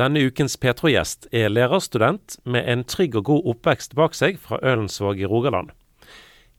Denne 0.00 0.22
ukens 0.24 0.54
Petro-gjest 0.56 1.26
er 1.36 1.50
lærerstudent 1.52 2.38
med 2.48 2.64
en 2.72 2.86
trygg 2.88 3.18
og 3.20 3.26
god 3.28 3.48
oppvekst 3.52 3.92
bak 3.98 4.14
seg 4.16 4.38
fra 4.40 4.56
Ølensvåg 4.64 5.20
i 5.20 5.28
Rogaland. 5.28 5.74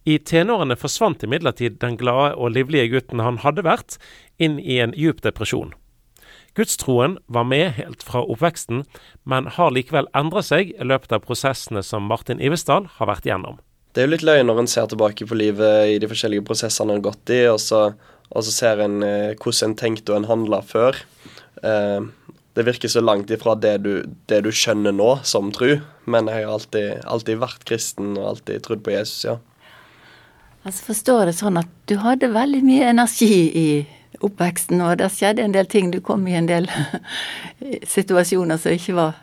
I 0.06 0.20
tenårene 0.22 0.78
forsvant 0.78 1.24
imidlertid 1.26 1.80
den 1.82 1.98
glade 1.98 2.36
og 2.36 2.54
livlige 2.54 2.92
gutten 2.92 3.24
han 3.24 3.40
hadde 3.42 3.64
vært, 3.66 3.98
inn 4.38 4.60
i 4.62 4.78
en 4.84 4.94
djup 4.94 5.24
depresjon. 5.26 5.74
Gudstroen 6.54 7.18
var 7.34 7.48
med 7.50 7.80
helt 7.80 8.06
fra 8.06 8.22
oppveksten, 8.22 8.84
men 9.26 9.50
har 9.58 9.74
likevel 9.74 10.10
endret 10.18 10.52
seg 10.52 10.76
i 10.76 10.90
løpet 10.94 11.18
av 11.18 11.26
prosessene 11.26 11.82
som 11.86 12.06
Martin 12.12 12.42
Ivesdal 12.44 12.92
har 13.00 13.10
vært 13.10 13.26
gjennom. 13.26 13.58
Det 13.96 14.04
er 14.04 14.10
jo 14.10 14.16
litt 14.20 14.28
løye 14.28 14.46
når 14.46 14.62
en 14.62 14.70
ser 14.70 14.92
tilbake 14.92 15.26
på 15.26 15.40
livet 15.40 15.96
i 15.96 16.00
de 16.02 16.10
forskjellige 16.12 16.46
prosessene 16.46 16.94
en 16.94 17.00
har 17.00 17.08
gått 17.10 17.34
i, 17.34 17.42
og 17.50 17.58
så, 17.64 17.88
og 18.30 18.46
så 18.46 18.54
ser 18.54 18.86
en 18.86 19.02
eh, 19.02 19.34
hvordan 19.34 19.72
en 19.72 19.80
tenkte 19.82 20.14
og 20.14 20.22
en 20.22 20.30
handla 20.30 20.62
før. 20.62 21.02
Eh, 21.66 22.12
det 22.62 22.68
virker 22.68 22.92
så 22.94 23.02
langt 23.02 23.32
ifra 23.34 23.56
det 23.58 23.78
du, 23.82 23.94
det 24.30 24.44
du 24.46 24.52
skjønner 24.54 24.94
nå 24.94 25.16
som 25.26 25.50
tru, 25.56 25.80
men 26.06 26.28
jeg 26.30 26.46
har 26.46 26.54
alltid, 26.54 27.00
alltid, 27.10 27.40
vært 27.42 27.66
kristen 27.66 28.14
og 28.14 28.36
alltid 28.36 28.62
trodd 28.68 28.84
på 28.86 28.94
Jesus, 28.94 29.24
ja. 29.26 29.40
Altså 30.62 30.92
Forstår 30.92 31.32
det 31.32 31.34
sånn 31.40 31.58
at 31.58 31.70
du 31.90 31.96
hadde 32.04 32.30
veldig 32.36 32.60
mye 32.68 32.92
energi 32.92 33.34
i 33.58 33.66
oppveksten, 34.22 34.84
og 34.86 35.00
det 35.02 35.10
skjedde 35.10 35.42
en 35.42 35.56
del 35.56 35.66
ting. 35.66 35.90
Du 35.90 35.98
kom 36.06 36.28
i 36.30 36.38
en 36.38 36.46
del 36.46 36.70
situasjoner 37.96 38.62
som 38.62 38.78
ikke 38.78 38.94
var 39.00 39.18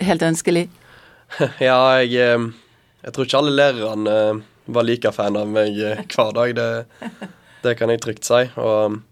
helt 0.00 0.24
ønskelig. 0.24 0.64
ja, 1.68 1.76
jeg, 2.00 2.16
eh, 2.16 2.48
jeg 3.04 3.12
tror 3.12 3.28
ikke 3.28 3.42
alle 3.42 3.56
lærerne 3.58 4.16
eh, 4.22 4.42
var 4.72 4.88
like 4.88 5.12
fan 5.12 5.36
av 5.36 5.52
meg 5.52 5.76
eh, 5.76 6.00
hver 6.08 6.32
dag. 6.40 6.56
Det, 6.56 7.20
det 7.66 7.76
kan 7.76 7.92
jeg 7.92 8.00
trygt 8.00 8.24
si. 8.28 8.46
Og 8.56 9.02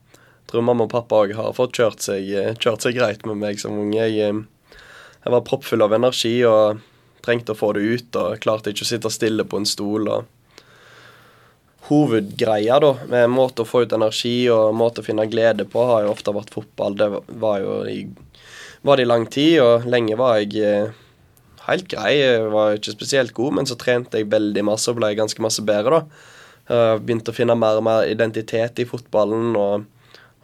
tror 0.50 0.66
mamma 0.66 0.86
og 0.86 0.92
pappa 0.92 1.22
òg 1.24 1.34
har 1.38 1.54
fått 1.56 1.78
kjørt 1.78 2.02
seg, 2.04 2.26
eh, 2.34 2.54
kjørt 2.58 2.84
seg, 2.84 2.96
greit 2.98 3.24
med 3.26 3.38
meg 3.38 3.60
som 3.62 3.78
unge. 3.78 3.98
Jeg, 3.98 4.18
eh, 4.18 4.76
jeg, 5.22 5.32
var 5.34 5.46
proppfull 5.46 5.82
av 5.82 5.94
energi 5.94 6.40
og 6.48 6.80
trengte 7.22 7.54
å 7.54 7.58
få 7.58 7.72
det 7.76 7.86
ut, 7.86 8.16
og 8.16 8.40
klarte 8.42 8.72
ikke 8.72 8.86
å 8.86 8.90
sitte 8.90 9.12
stille 9.12 9.44
på 9.44 9.60
en 9.60 9.68
stol. 9.68 10.08
og 10.08 10.24
Hovedgreia 11.90 12.78
da, 12.80 12.94
med 13.10 13.30
måte 13.30 13.62
å 13.62 13.68
få 13.68 13.84
ut 13.84 13.92
energi 13.92 14.48
og 14.50 14.74
måte 14.74 15.02
å 15.02 15.04
finne 15.06 15.26
glede 15.26 15.66
på, 15.66 15.84
har 15.84 16.04
jo 16.04 16.14
ofte 16.14 16.32
vært 16.32 16.54
fotball. 16.54 16.96
Det 16.96 17.08
var 17.28 17.60
jo 17.60 17.84
i, 17.90 18.08
var 18.82 18.96
det 18.96 19.06
i 19.06 19.10
lang 19.10 19.26
tid, 19.26 19.60
og 19.60 19.86
lenge 19.86 20.16
var 20.16 20.40
jeg 20.40 20.56
eh, 20.64 20.90
helt 21.68 21.88
grei. 21.88 22.16
Jeg 22.16 22.50
var 22.50 22.74
ikke 22.74 22.96
spesielt 22.96 23.34
god, 23.34 23.58
men 23.58 23.66
så 23.66 23.76
trente 23.76 24.18
jeg 24.18 24.30
veldig 24.30 24.64
masse 24.64 24.90
og 24.90 24.98
ble 24.98 25.14
ganske 25.18 25.42
masse 25.42 25.62
bedre, 25.62 26.00
da. 26.00 26.26
Begynte 26.70 27.32
å 27.32 27.34
finne 27.34 27.56
mer 27.58 27.80
og 27.80 27.82
mer 27.82 28.04
identitet 28.06 28.78
i 28.78 28.84
fotballen. 28.86 29.56
og 29.58 29.88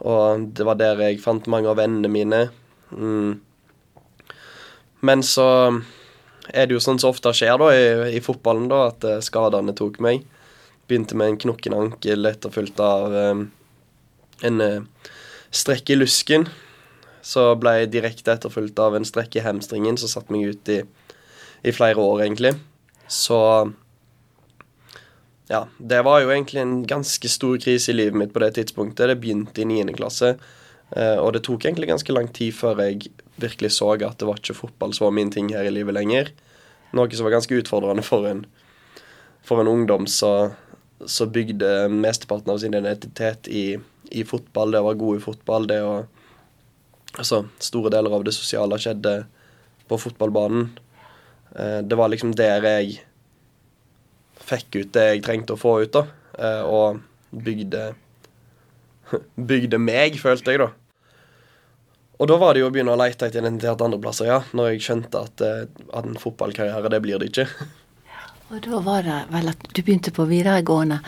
og 0.04 0.48
det 0.56 0.66
var 0.68 0.78
der 0.80 1.00
jeg 1.06 1.22
fant 1.22 1.46
mange 1.48 1.70
av 1.70 1.78
vennene 1.80 2.10
mine. 2.12 2.40
Mm. 2.92 3.38
Men 5.06 5.22
så 5.24 5.46
er 6.52 6.66
det 6.66 6.76
jo 6.76 6.82
sånn 6.82 7.00
som 7.00 7.14
ofte 7.14 7.32
skjer 7.36 7.56
da 7.60 7.70
i, 7.74 7.86
i 8.18 8.22
fotballen, 8.24 8.68
da, 8.70 8.86
at 8.90 9.06
uh, 9.06 9.18
skadene 9.24 9.74
tok 9.76 9.98
meg. 10.04 10.26
Begynte 10.86 11.18
med 11.18 11.32
en 11.32 11.40
knokken 11.46 11.74
ankel 11.76 12.28
etterfulgt 12.28 12.80
av 12.82 13.14
um, 13.14 13.46
en 14.46 14.62
uh, 14.62 15.10
strekk 15.50 15.94
i 15.94 15.98
lusken. 15.98 16.46
Så 17.26 17.48
ble 17.58 17.80
jeg 17.80 17.94
direkte 17.96 18.36
etterfulgt 18.36 18.78
av 18.82 18.94
en 18.94 19.06
strekk 19.06 19.40
i 19.40 19.46
hamstringen 19.46 19.98
som 19.98 20.12
satte 20.12 20.34
meg 20.34 20.52
ut 20.52 20.70
i, 20.70 20.82
i 21.66 21.74
flere 21.74 21.98
år, 21.98 22.26
egentlig. 22.28 22.54
Så 23.10 23.38
ja, 25.48 25.66
det 25.78 26.02
var 26.02 26.20
jo 26.22 26.30
egentlig 26.34 26.60
en 26.62 26.80
ganske 26.88 27.28
stor 27.30 27.58
krise 27.62 27.92
i 27.92 27.96
livet 27.96 28.18
mitt 28.18 28.32
på 28.34 28.42
det 28.42 28.56
tidspunktet. 28.56 29.08
Det 29.08 29.18
begynte 29.22 29.62
i 29.62 29.68
9. 29.68 29.94
klasse, 29.94 30.34
eh, 30.90 31.16
og 31.22 31.32
det 31.36 31.44
tok 31.46 31.64
egentlig 31.64 31.90
ganske 31.92 32.14
lang 32.14 32.28
tid 32.34 32.54
før 32.56 32.82
jeg 32.82 33.12
virkelig 33.38 33.76
så 33.76 33.92
at 33.94 34.18
det 34.18 34.26
var 34.26 34.40
ikke 34.40 34.58
fotball 34.58 34.94
som 34.96 35.06
var 35.06 35.14
min 35.14 35.30
ting 35.30 35.52
her 35.54 35.68
i 35.68 35.74
livet 35.74 35.94
lenger. 35.94 36.32
Noe 36.96 37.12
som 37.12 37.28
var 37.28 37.36
ganske 37.36 37.60
utfordrende 37.60 38.02
for 38.06 38.26
en, 38.26 38.44
for 39.46 39.62
en 39.62 39.70
ungdom 39.70 40.06
som 40.10 41.32
bygde 41.32 41.88
mesteparten 41.92 42.50
av 42.50 42.58
sin 42.62 42.74
identitet 42.74 43.46
i, 43.46 43.76
i, 44.10 44.24
fotball. 44.26 44.72
Det 44.72 44.82
å 44.82 44.88
være 44.88 45.02
god 45.02 45.18
i 45.18 45.26
fotball, 45.30 45.72
det 45.72 45.82
å 45.84 45.96
Altså, 47.16 47.46
store 47.64 47.88
deler 47.88 48.12
av 48.12 48.26
det 48.26 48.32
sosiale 48.36 48.76
skjedde 48.76 49.12
på 49.88 49.96
fotballbanen. 49.96 50.66
Eh, 51.56 51.78
det 51.80 51.96
var 51.96 52.10
liksom 52.12 52.34
der 52.36 52.66
jeg 52.66 52.98
fikk 54.46 54.80
ut 54.80 54.92
det 54.96 55.06
jeg 55.10 55.22
trengte 55.26 55.56
å 55.56 55.60
få 55.60 55.78
ut, 55.84 55.92
da. 55.96 56.06
Eh, 56.38 56.62
og 56.64 57.00
bygde 57.30 57.92
Bygde 59.50 59.78
meg, 59.78 60.18
følte 60.18 60.54
jeg, 60.54 60.64
da. 60.64 60.72
Og 62.16 62.28
da 62.30 62.38
var 62.40 62.54
det 62.56 62.62
jo 62.62 62.70
å 62.70 62.72
begynne 62.72 62.94
å 62.94 62.98
lete 62.98 63.28
etter 63.28 63.42
identitet 63.42 63.82
andre 63.84 64.00
plasser, 64.02 64.30
ja. 64.30 64.38
Når 64.56 64.72
jeg 64.72 64.86
skjønte 64.86 65.24
at, 65.28 65.42
eh, 65.44 65.66
at 65.92 66.08
en 66.08 66.20
fotballkarriere, 66.20 66.92
det 66.92 67.02
blir 67.04 67.20
det 67.22 67.32
ikke. 67.32 67.48
Og 68.54 68.62
da 68.62 68.78
var 68.84 69.02
det 69.02 69.18
vel 69.32 69.50
at 69.50 69.66
du 69.74 69.80
begynte 69.82 70.12
på 70.14 70.26
videregående. 70.30 71.00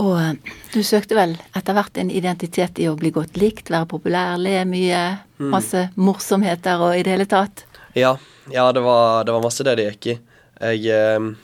Og 0.00 0.14
eh, 0.20 0.54
du 0.74 0.82
søkte 0.84 1.18
vel 1.18 1.34
etter 1.56 1.76
hvert 1.76 1.98
en 2.00 2.12
identitet 2.12 2.80
i 2.82 2.88
å 2.90 2.96
bli 3.00 3.12
godt 3.16 3.38
likt, 3.40 3.72
være 3.72 3.88
populær, 3.90 4.36
le 4.40 4.60
mye, 4.68 5.02
mm. 5.40 5.50
masse 5.52 5.88
morsomheter 5.96 6.84
og 6.84 6.96
i 6.98 7.04
det 7.06 7.16
hele 7.16 7.28
tatt? 7.30 7.64
Ja, 7.96 8.14
ja 8.52 8.68
det, 8.76 8.84
var, 8.84 9.24
det 9.24 9.34
var 9.34 9.44
masse 9.44 9.66
det 9.66 9.78
det 9.80 9.90
gikk 9.90 10.12
i. 10.12 10.16
Jeg 10.56 11.36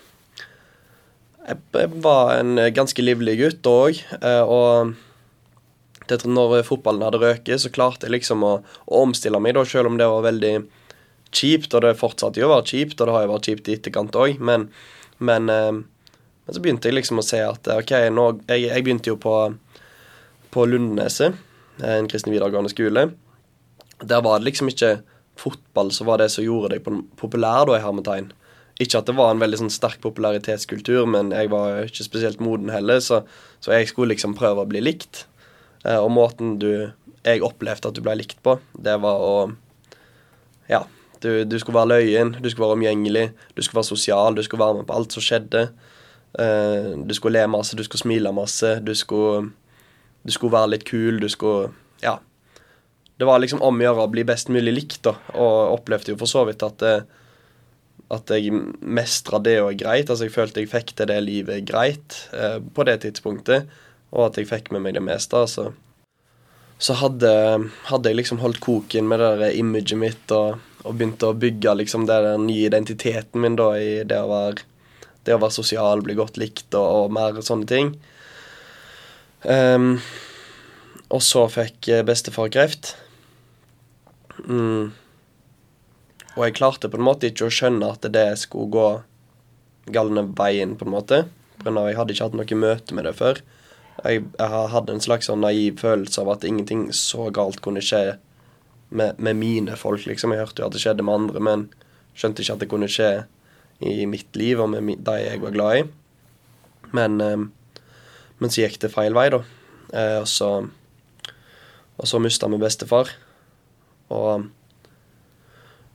jeg 1.49 1.89
var 2.05 2.37
en 2.39 2.61
ganske 2.75 3.03
livlig 3.03 3.39
gutt 3.41 3.67
òg, 3.67 3.99
eh, 4.21 4.43
og 4.43 4.95
når 6.29 6.63
fotballen 6.67 7.05
hadde 7.07 7.23
røket, 7.23 7.63
så 7.63 7.71
klarte 7.73 8.07
jeg 8.07 8.19
liksom 8.19 8.45
å, 8.45 8.53
omstille 8.87 9.41
meg, 9.41 9.55
da, 9.57 9.65
selv 9.65 9.91
om 9.91 9.99
det 9.99 10.09
var 10.11 10.27
veldig 10.27 10.55
kjipt, 11.33 11.73
og 11.75 11.83
det 11.87 11.97
fortsatte 11.99 12.41
jo 12.41 12.49
å 12.49 12.53
være 12.57 12.69
kjipt, 12.69 13.01
og 13.01 13.09
det 13.09 13.15
har 13.15 13.25
jo 13.25 13.33
vært 13.33 13.49
kjipt 13.49 13.71
i 13.71 13.77
etterkant 13.79 14.19
òg, 14.19 14.43
men, 14.43 14.69
men, 15.19 15.49
eh, 15.49 15.73
men, 15.73 16.51
så 16.53 16.61
begynte 16.63 16.91
jeg 16.91 16.99
liksom 16.99 17.23
å 17.23 17.27
se 17.27 17.41
at 17.47 17.71
OK, 17.75 17.95
nå, 18.13 18.29
jeg, 18.51 18.69
jeg 18.69 18.85
begynte 18.85 19.15
jo 19.15 19.19
på, 19.23 19.37
på 20.53 20.69
Lundneset, 20.69 21.39
en 21.83 22.07
kristen 22.11 22.35
videregående 22.35 22.71
skole. 22.71 23.09
Der 24.05 24.23
var 24.23 24.39
det 24.39 24.51
liksom 24.51 24.69
ikke 24.71 24.99
fotball 25.41 25.91
som 25.95 26.07
var 26.11 26.21
det 26.21 26.29
som 26.31 26.45
gjorde 26.45 26.75
deg 26.75 26.85
populær, 27.19 27.65
da, 27.67 27.79
i 27.79 27.83
hermetegn. 27.83 28.31
Ikke 28.81 29.03
at 29.03 29.09
det 29.09 29.17
var 29.19 29.33
en 29.33 29.43
veldig 29.43 29.59
sånn 29.61 29.73
sterk 29.73 30.01
popularitetskultur, 30.05 31.05
men 31.11 31.31
jeg 31.35 31.51
var 31.53 31.85
ikke 31.85 32.07
spesielt 32.07 32.41
moden 32.43 32.73
heller, 32.73 33.03
så, 33.05 33.21
så 33.61 33.75
jeg 33.77 33.91
skulle 33.91 34.15
liksom 34.15 34.37
prøve 34.39 34.65
å 34.65 34.69
bli 34.71 34.81
likt. 34.83 35.27
Eh, 35.85 35.99
og 35.99 36.11
måten 36.15 36.57
du 36.63 36.71
jeg 37.23 37.43
opplevde 37.47 37.91
at 37.91 37.95
du 37.95 38.03
ble 38.03 38.17
likt 38.19 38.41
på, 38.43 38.57
det 38.75 38.97
var 39.03 39.23
å 39.23 39.37
Ja, 40.71 40.85
du, 41.23 41.45
du 41.45 41.59
skulle 41.59 41.79
være 41.79 41.93
løyen, 41.93 42.35
du 42.41 42.49
skulle 42.51 42.67
være 42.67 42.79
omgjengelig, 42.79 43.27
du 43.55 43.63
skulle 43.63 43.81
være 43.83 43.93
sosial, 43.93 44.35
du 44.35 44.43
skulle 44.43 44.63
være 44.65 44.81
med 44.81 44.89
på 44.89 44.97
alt 44.97 45.15
som 45.15 45.23
skjedde. 45.23 45.69
Eh, 46.39 46.93
du 46.99 47.15
skulle 47.15 47.39
le 47.39 47.51
masse, 47.53 47.77
du 47.79 47.85
skulle 47.87 48.03
smile 48.03 48.33
masse, 48.35 48.75
du 48.83 48.95
skulle, 48.99 49.53
du 50.23 50.35
skulle 50.35 50.55
være 50.57 50.75
litt 50.75 50.87
kul, 50.89 51.21
du 51.23 51.29
skulle 51.31 51.73
Ja. 52.03 52.19
Det 53.21 53.27
var 53.29 53.39
liksom 53.39 53.61
om 53.63 53.77
å 53.79 53.85
gjøre 53.85 54.03
å 54.07 54.11
bli 54.11 54.25
best 54.27 54.49
mulig 54.51 54.73
likt, 54.75 55.03
da, 55.07 55.13
og 55.37 55.77
opplevde 55.77 56.15
jo 56.15 56.19
for 56.19 56.31
så 56.31 56.43
vidt 56.49 56.65
at 56.67 56.83
eh, 56.83 57.05
at 58.13 58.33
jeg 58.35 58.53
mestra 58.81 59.41
det 59.43 59.57
og 59.63 59.79
greit. 59.81 60.11
Altså 60.11 60.29
jeg 60.29 60.35
følte 60.35 60.63
jeg 60.63 60.73
fikk 60.73 60.93
til 60.97 61.09
det 61.09 61.21
livet 61.25 61.65
greit 61.69 62.19
eh, 62.37 62.59
på 62.61 62.85
det 62.89 62.99
tidspunktet, 63.07 63.71
og 64.13 64.27
at 64.29 64.41
jeg 64.41 64.51
fikk 64.51 64.73
med 64.75 64.85
meg 64.85 64.99
det 64.99 65.05
meste. 65.05 65.39
altså. 65.39 65.71
Så 66.83 66.99
hadde, 66.99 67.33
hadde 67.89 68.11
jeg 68.11 68.19
liksom 68.19 68.43
holdt 68.43 68.61
koken 68.61 69.09
med 69.09 69.23
det 69.23 69.31
der 69.41 69.57
imaget 69.57 69.99
mitt 69.99 70.35
og, 70.35 70.61
og 70.83 70.97
begynte 70.99 71.31
å 71.31 71.39
bygge 71.39 71.77
liksom 71.79 72.09
den 72.11 72.49
nye 72.49 72.67
identiteten 72.69 73.41
min 73.41 73.57
da 73.57 73.71
i 73.79 74.03
det 74.09 74.19
å 74.19 74.29
være, 74.33 74.67
det 75.25 75.37
å 75.37 75.43
være 75.45 75.57
sosial, 75.61 76.03
bli 76.05 76.19
godt 76.19 76.41
likt 76.43 76.75
og, 76.75 77.07
og 77.07 77.15
mer 77.15 77.39
sånne 77.41 77.71
ting. 77.71 77.95
Um, 79.43 79.95
og 81.13 81.23
så 81.25 81.47
fikk 81.51 81.89
bestefar 82.09 82.51
kreft. 82.53 82.97
Mm. 84.43 84.91
Og 86.37 86.47
jeg 86.47 86.57
klarte 86.57 86.89
på 86.89 86.99
en 87.01 87.07
måte 87.07 87.29
ikke 87.29 87.49
å 87.49 87.53
skjønne 87.53 87.93
at 87.93 88.07
det 88.15 88.27
skulle 88.41 88.73
gå 88.73 88.89
galne 89.93 90.25
veien, 90.39 90.77
på 90.79 90.87
en 90.87 90.95
måte. 90.95 91.25
For 91.63 91.75
jeg 91.75 91.99
hadde 91.99 92.15
ikke 92.15 92.29
hatt 92.29 92.39
noe 92.39 92.59
møte 92.59 92.97
med 92.97 93.07
det 93.09 93.15
før. 93.19 93.43
Jeg, 94.03 94.25
jeg 94.39 94.69
hadde 94.73 94.95
en 94.95 95.05
slags 95.05 95.29
sånn 95.29 95.43
naiv 95.45 95.83
følelse 95.83 96.23
av 96.23 96.33
at 96.35 96.47
ingenting 96.49 96.87
så 96.97 97.29
galt 97.35 97.61
kunne 97.65 97.83
skje 97.85 98.17
med, 98.93 99.19
med, 99.19 99.37
mine 99.37 99.77
folk, 99.79 100.07
liksom. 100.09 100.35
Jeg 100.35 100.47
hørte 100.47 100.63
jo 100.63 100.69
at 100.69 100.77
det 100.77 100.83
skjedde 100.83 101.05
med 101.07 101.21
andre, 101.21 101.43
men 101.45 101.67
skjønte 102.19 102.45
ikke 102.45 102.57
at 102.57 102.65
det 102.65 102.71
kunne 102.73 102.91
skje 102.93 103.11
i 103.83 104.07
mitt 104.07 104.37
liv 104.39 104.61
og 104.63 104.71
med 104.73 105.03
de 105.05 105.17
jeg 105.21 105.43
var 105.43 105.55
glad 105.55 105.81
i. 105.81 105.85
Men, 106.97 107.21
eh, 107.25 107.45
men 108.39 108.53
så 108.53 108.65
gikk 108.65 108.81
det 108.83 108.93
feil 108.93 109.17
vei, 109.17 109.29
da. 109.33 109.43
Eh, 109.93 110.19
og 110.23 110.29
så, 110.31 110.51
og 111.97 112.09
så 112.09 112.21
mista 112.23 112.51
vi 112.53 112.61
bestefar. 112.61 113.13
Og 114.13 114.49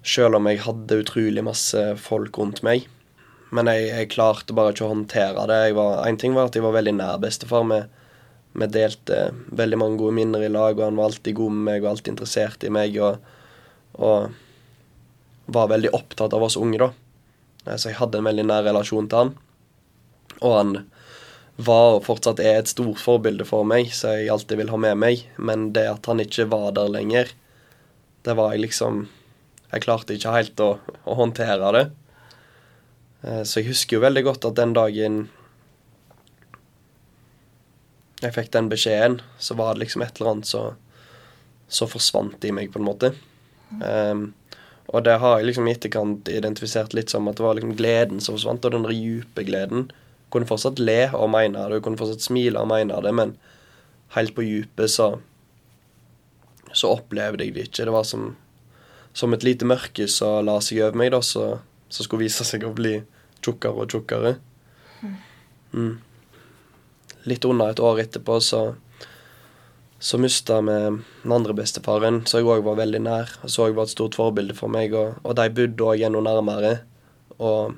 selv 0.07 0.39
om 0.39 0.47
jeg 0.47 0.63
hadde 0.63 1.01
utrolig 1.03 1.43
masse 1.43 1.81
folk 1.99 2.39
rundt 2.39 2.63
meg. 2.65 2.87
Men 3.55 3.69
jeg, 3.71 3.87
jeg 3.91 4.11
klarte 4.11 4.55
bare 4.55 4.73
ikke 4.73 4.87
å 4.87 4.91
håndtere 4.91 5.45
det. 5.49 5.61
Var, 5.77 6.01
en 6.07 6.19
ting 6.19 6.35
var 6.35 6.49
at 6.49 6.57
jeg 6.57 6.65
var 6.65 6.75
veldig 6.75 6.95
nær 6.97 7.21
bestefar. 7.23 7.67
Vi, 7.67 8.67
delte 8.73 9.21
veldig 9.55 9.79
mange 9.79 9.99
gode 10.01 10.17
minner 10.17 10.43
i 10.43 10.51
lag, 10.51 10.75
og 10.77 10.85
han 10.87 10.99
var 10.99 11.11
alltid 11.11 11.37
god 11.39 11.55
med 11.55 11.65
meg 11.69 11.83
og 11.83 11.91
alltid 11.93 12.13
interessert 12.15 12.65
i 12.67 12.73
meg. 12.73 12.97
Og, 13.03 13.19
og 13.99 15.51
var 15.57 15.71
veldig 15.71 15.93
opptatt 15.95 16.35
av 16.35 16.43
oss 16.43 16.59
unge, 16.59 16.79
da. 16.81 16.91
Eh, 17.65 17.75
Så 17.75 17.91
jeg 17.91 17.99
hadde 18.01 18.19
en 18.19 18.27
veldig 18.27 18.47
nær 18.47 18.67
relasjon 18.67 19.07
til 19.11 19.23
han. 19.23 19.35
Og 20.41 20.53
han 20.53 20.77
var 21.57 21.95
og 21.95 22.03
fortsatt 22.05 22.39
er 22.43 22.59
et 22.59 22.69
stort 22.69 22.99
forbilde 23.01 23.47
for 23.47 23.65
meg, 23.65 23.89
så 23.95 24.13
jeg 24.13 24.29
alltid 24.29 24.59
vil 24.59 24.73
ha 24.73 24.81
med 24.81 24.99
meg. 25.01 25.23
Men 25.37 25.71
det 25.73 25.87
at 25.89 26.09
han 26.11 26.21
ikke 26.21 26.49
var 26.51 26.73
der 26.77 26.91
lenger, 26.93 27.31
det 28.27 28.35
var 28.37 28.53
jeg 28.53 28.67
liksom 28.67 29.07
Jeg 29.73 29.83
klarte 29.83 30.15
ikke 30.15 30.35
helt 30.35 30.61
å, 30.63 30.69
å 31.03 31.17
håndtere 31.19 31.71
det. 31.75 31.85
Eh, 33.23 33.43
Så 33.43 33.61
jeg 33.61 33.71
husker 33.71 33.97
jo 33.97 34.05
veldig 34.05 34.23
godt 34.29 34.47
at 34.47 34.59
den 34.59 34.75
dagen 34.77 35.25
jeg 38.23 38.33
fikk 38.33 38.49
den 38.55 38.69
beskjeden, 38.71 39.19
så 39.37 39.53
var 39.57 39.75
det 39.75 39.83
liksom 39.83 40.01
et 40.01 40.17
eller 40.17 40.31
annet 40.31 40.49
så, 40.49 40.63
så 41.69 41.85
forsvant 41.89 42.45
i 42.47 42.53
meg, 42.55 42.71
på 42.73 42.79
en 42.81 42.87
måte. 42.87 43.11
Um, 43.77 44.31
og 44.87 45.03
det 45.05 45.19
har 45.21 45.37
jeg 45.37 45.49
liksom 45.49 45.67
i 45.67 45.73
etterkant 45.75 46.31
identifisert 46.31 46.95
litt 46.97 47.11
som 47.13 47.27
at 47.29 47.37
det 47.37 47.45
var 47.45 47.59
liksom 47.59 47.75
gleden 47.77 48.23
som 48.23 48.33
forsvant, 48.37 48.65
og 48.65 48.73
den 48.73 48.87
dype 48.89 49.45
gleden. 49.45 49.89
Jeg 49.91 50.33
Kunne 50.33 50.49
fortsatt 50.49 50.81
le 50.81 51.01
og 51.13 51.29
mene 51.35 51.67
det, 51.67 51.77
jeg 51.77 51.85
kunne 51.85 51.99
fortsatt 51.99 52.25
smile 52.25 52.63
og 52.63 52.71
mene 52.71 52.97
det, 53.05 53.13
men 53.15 53.35
helt 54.15 54.33
på 54.33 54.47
dypet 54.47 54.95
så 54.95 55.11
så 56.77 56.89
opplevde 56.97 57.45
jeg 57.45 57.53
det 57.55 57.67
ikke. 57.69 57.85
Det 57.87 57.93
var 57.95 58.03
som, 58.05 58.25
som 59.17 59.33
et 59.33 59.45
lite 59.45 59.65
mørke 59.65 60.05
som 60.11 60.45
la 60.45 60.59
seg 60.61 60.83
over 60.83 60.99
meg, 60.99 61.11
da, 61.15 61.23
så, 61.25 61.57
så 61.89 62.05
skulle 62.05 62.27
vise 62.27 62.45
seg 62.45 62.65
å 62.67 62.75
bli 62.77 62.99
tjukkere 63.41 63.85
og 63.85 63.93
tjukkere. 63.93 64.35
Mm. 65.73 65.95
Litt 67.27 67.47
under 67.47 67.73
et 67.73 67.81
år 67.83 68.03
etterpå 68.05 68.37
så 68.43 68.61
så 69.99 70.17
mista 70.21 70.59
vi 70.61 70.73
den 71.23 71.31
andre 71.33 71.55
bestefaren, 71.57 72.21
som 72.29 72.37
jeg 72.39 72.47
òg 72.47 72.65
var 72.67 72.77
veldig 72.77 72.99
nær, 73.01 73.31
og 73.41 73.49
så 73.49 73.65
var 73.73 73.87
et 73.87 73.93
stort 73.95 74.17
forbilde 74.17 74.53
for 74.53 74.69
meg. 74.69 74.93
Og, 74.93 75.17
og 75.25 75.33
de 75.39 75.47
bodde 75.49 75.87
òg 75.89 76.03
enda 76.05 76.21
nærmere, 76.21 76.73
og 77.41 77.73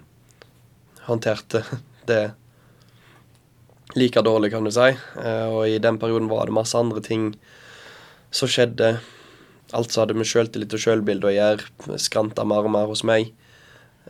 håndterte 1.08 1.64
det 2.10 2.24
like 3.96 4.22
dårlig, 4.22 4.52
kan 4.52 4.68
du 4.68 4.72
si. 4.74 4.90
Eh, 4.92 5.48
Og 5.48 5.64
i 5.70 5.80
den 5.80 6.00
perioden 6.02 6.28
var 6.30 6.50
det 6.50 6.58
masse 6.60 6.78
andre 6.78 7.02
ting 7.02 7.32
som 8.32 8.52
skjedde. 8.52 8.98
Alt 9.78 9.94
som 9.94 10.04
hadde 10.04 10.18
med 10.18 10.28
sjøltillit 10.30 10.74
og 10.74 10.82
sjølbilde 10.82 11.30
å 11.30 11.36
gjøre, 11.36 11.98
skranta 12.02 12.46
mer 12.48 12.66
og 12.66 12.74
mer 12.74 12.90
hos 12.90 13.04
meg. 13.06 13.30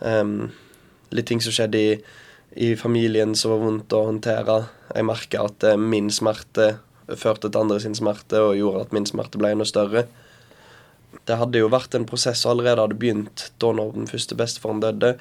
Um, 0.00 0.52
litt 1.12 1.28
ting 1.28 1.42
som 1.44 1.52
skjedde 1.52 1.80
i, 1.80 1.90
i 2.56 2.70
familien 2.80 3.34
som 3.36 3.52
var 3.54 3.64
vondt 3.64 3.96
å 3.96 4.06
håndtere. 4.08 4.62
Jeg 4.94 5.08
merka 5.08 5.44
at 5.50 5.66
eh, 5.68 5.76
min 5.80 6.08
smerte 6.14 6.72
førte 7.18 7.50
til 7.50 7.60
andre 7.60 7.80
sin 7.82 7.96
smerte 7.98 8.40
og 8.42 8.56
gjorde 8.58 8.86
at 8.86 8.94
min 8.94 9.06
smerte 9.08 9.40
ble 9.40 9.52
enda 9.54 9.66
større. 9.68 10.06
Det 11.26 11.38
hadde 11.40 11.60
jo 11.60 11.70
vært 11.72 11.94
en 11.98 12.06
prosess 12.08 12.44
allerede 12.46 12.84
hadde 12.84 12.98
begynt 13.00 13.50
da 13.62 13.72
når 13.74 13.94
den 13.96 14.10
første 14.10 14.36
bestefaren 14.38 14.82
døde, 14.82 15.16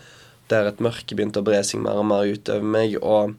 der 0.50 0.70
et 0.70 0.82
mørke 0.82 1.18
begynte 1.18 1.42
å 1.42 1.46
bre 1.46 1.62
seg 1.66 1.82
mer 1.84 2.00
og 2.02 2.08
mer 2.10 2.30
utover 2.30 2.66
meg, 2.66 2.96
og, 3.02 3.36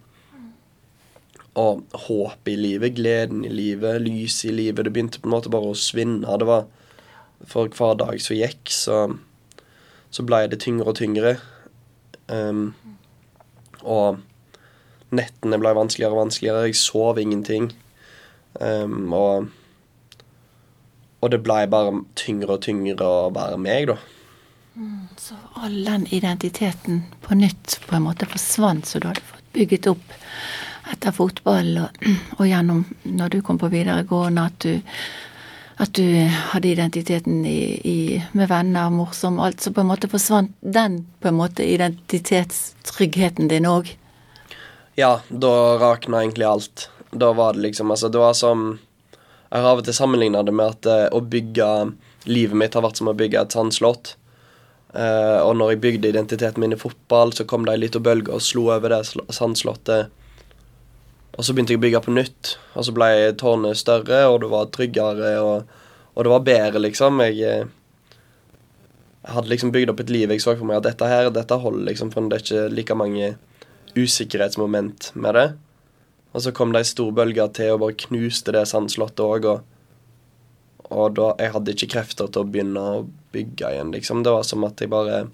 og 1.58 1.96
håpet 2.06 2.52
i 2.52 2.58
livet, 2.58 2.94
gleden 2.98 3.44
i 3.46 3.52
livet, 3.54 4.02
lyset 4.02 4.50
i 4.50 4.56
livet, 4.58 4.84
det 4.86 4.94
begynte 4.94 5.22
på 5.22 5.30
en 5.30 5.34
måte 5.34 5.52
bare 5.52 5.72
å 5.72 5.78
svinne. 5.78 6.38
Det 6.38 6.50
var 6.50 6.68
For 7.48 7.70
hver 7.72 7.96
dag 8.00 8.20
som 8.20 8.36
gikk, 8.36 8.70
så, 8.72 8.98
så 10.10 10.24
ble 10.26 10.44
det 10.52 10.60
tyngre 10.64 10.92
og 10.92 10.98
tyngre. 11.00 11.36
Um, 12.28 12.74
og 13.80 14.20
nettene 15.16 15.58
ble 15.58 15.72
vanskeligere 15.78 16.14
og 16.14 16.24
vanskeligere. 16.26 16.68
Jeg 16.68 16.80
sov 16.80 17.18
ingenting. 17.18 17.70
Um, 18.60 19.12
og, 19.16 19.48
og 21.20 21.32
det 21.32 21.42
ble 21.46 21.64
bare 21.70 22.00
tyngre 22.18 22.58
og 22.58 22.64
tyngre 22.66 23.06
å 23.06 23.30
være 23.34 23.60
meg, 23.60 23.92
da. 23.92 23.98
Så 25.20 25.34
all 25.60 25.84
den 25.84 26.06
identiteten 26.14 27.02
på 27.20 27.34
nytt 27.34 27.80
på 27.86 27.96
en 27.96 28.06
måte 28.06 28.28
forsvant, 28.30 28.86
så 28.86 29.00
du 29.00 29.10
hadde 29.10 29.24
fått 29.26 29.48
bygget 29.52 29.88
opp 29.90 30.14
etter 30.90 31.14
fotball 31.14 31.74
og, 31.82 32.06
og 32.38 32.46
gjennom 32.48 32.84
når 33.04 33.34
du 33.34 33.40
kom 33.44 33.58
på 33.60 33.70
videregående, 33.72 34.46
at 34.46 34.64
du, 34.64 34.94
at 35.80 35.94
du 35.96 36.04
hadde 36.52 36.68
identiteten 36.68 37.44
i, 37.48 37.80
i, 37.88 37.98
med 38.36 38.50
venner, 38.50 38.90
morsom, 38.92 39.38
alt. 39.40 39.62
Så 39.64 39.72
på 39.72 39.80
en 39.80 39.88
måte 39.88 40.10
forsvant 40.12 40.52
den 40.60 40.98
på 41.20 41.30
en 41.30 41.38
måte 41.38 41.64
identitetstryggheten 41.64 43.48
din 43.48 43.68
òg. 43.68 43.94
Ja, 45.00 45.20
da 45.28 45.52
rakna 45.80 46.20
egentlig 46.20 46.44
alt. 46.44 46.88
Da 47.10 47.32
var 47.32 47.56
det 47.56 47.64
liksom 47.64 47.90
Altså, 47.90 48.08
det 48.08 48.18
var 48.20 48.36
som 48.38 48.78
Jeg 49.50 49.62
har 49.62 49.72
av 49.72 49.80
og 49.80 49.84
til 49.88 49.96
sammenligna 49.96 50.44
det 50.46 50.52
med 50.54 50.76
at 50.76 50.86
eh, 50.86 51.06
å 51.10 51.18
bygge 51.26 51.66
livet 52.30 52.54
mitt 52.54 52.76
har 52.76 52.84
vært 52.84 53.00
som 53.00 53.08
å 53.10 53.16
bygge 53.18 53.40
et 53.40 53.56
sandslott. 53.56 54.12
Eh, 54.94 55.38
og 55.42 55.56
når 55.58 55.72
jeg 55.72 55.80
bygde 55.82 56.12
identiteten 56.12 56.62
min 56.62 56.76
i 56.76 56.78
fotball, 56.78 57.32
så 57.34 57.42
kom 57.50 57.64
det 57.66 57.74
ei 57.74 57.80
lita 57.82 57.98
bølge 57.98 58.36
og 58.36 58.44
slo 58.46 58.68
over 58.70 58.92
det 58.94 59.00
sl- 59.08 59.26
sandslottet. 59.34 60.12
Og 61.40 61.44
så 61.46 61.54
begynte 61.56 61.72
jeg 61.72 61.80
å 61.80 61.84
bygge 61.86 62.00
på 62.04 62.12
nytt, 62.12 62.48
og 62.76 62.84
så 62.84 62.92
ble 62.92 63.06
tårnet 63.40 63.78
større, 63.80 64.26
og 64.28 64.42
det 64.42 64.48
var 64.52 64.66
tryggere, 64.76 65.30
og, 65.40 65.70
og 66.12 66.26
det 66.26 66.32
var 66.34 66.42
bedre, 66.44 66.82
liksom. 66.84 67.22
Jeg, 67.24 67.38
eh, 67.48 68.18
jeg 69.24 69.36
hadde 69.38 69.48
liksom 69.48 69.72
bygd 69.72 69.94
opp 69.94 70.02
et 70.04 70.12
liv 70.12 70.34
jeg 70.34 70.44
så 70.44 70.52
for 70.52 70.68
meg 70.68 70.82
at 70.82 70.90
dette 70.90 71.08
her, 71.08 71.30
dette 71.32 71.58
holder, 71.64 71.86
liksom, 71.88 72.12
for 72.12 72.28
det 72.28 72.36
er 72.36 72.44
ikke 72.44 72.76
like 72.76 72.98
mange 73.00 73.32
usikkerhetsmoment 73.96 75.10
med 75.16 75.40
det. 75.40 75.46
Og 76.36 76.44
så 76.44 76.52
kom 76.52 76.76
det 76.76 76.84
ei 76.84 76.90
stor 76.92 77.10
bølge 77.16 77.48
til 77.56 77.72
og 77.72 77.82
bare 77.86 77.98
knuste 78.04 78.52
det 78.58 78.68
sandslottet 78.68 79.24
òg, 79.24 79.48
og, 79.48 79.66
og 80.92 81.16
da 81.16 81.32
Jeg 81.40 81.56
hadde 81.56 81.72
ikke 81.72 81.92
krefter 81.96 82.28
til 82.28 82.44
å 82.44 82.52
begynne 82.52 82.84
å 82.84 83.02
bygge 83.32 83.74
igjen, 83.78 83.96
liksom. 83.96 84.26
Det 84.28 84.36
var 84.36 84.44
som 84.44 84.68
at 84.68 84.84
jeg 84.84 84.92
bare 84.92 85.30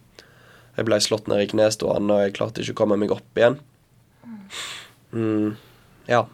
Jeg 0.77 0.87
ble 0.87 1.03
slått 1.03 1.27
ned 1.27 1.43
i 1.43 1.51
knestående, 1.51 2.15
og 2.15 2.29
jeg 2.29 2.39
klarte 2.39 2.63
ikke 2.63 2.79
å 2.79 2.85
komme 2.85 3.03
meg 3.03 3.11
opp 3.11 3.41
igjen. 3.43 3.59
Mm, 5.11 5.57
ja. 6.11 6.27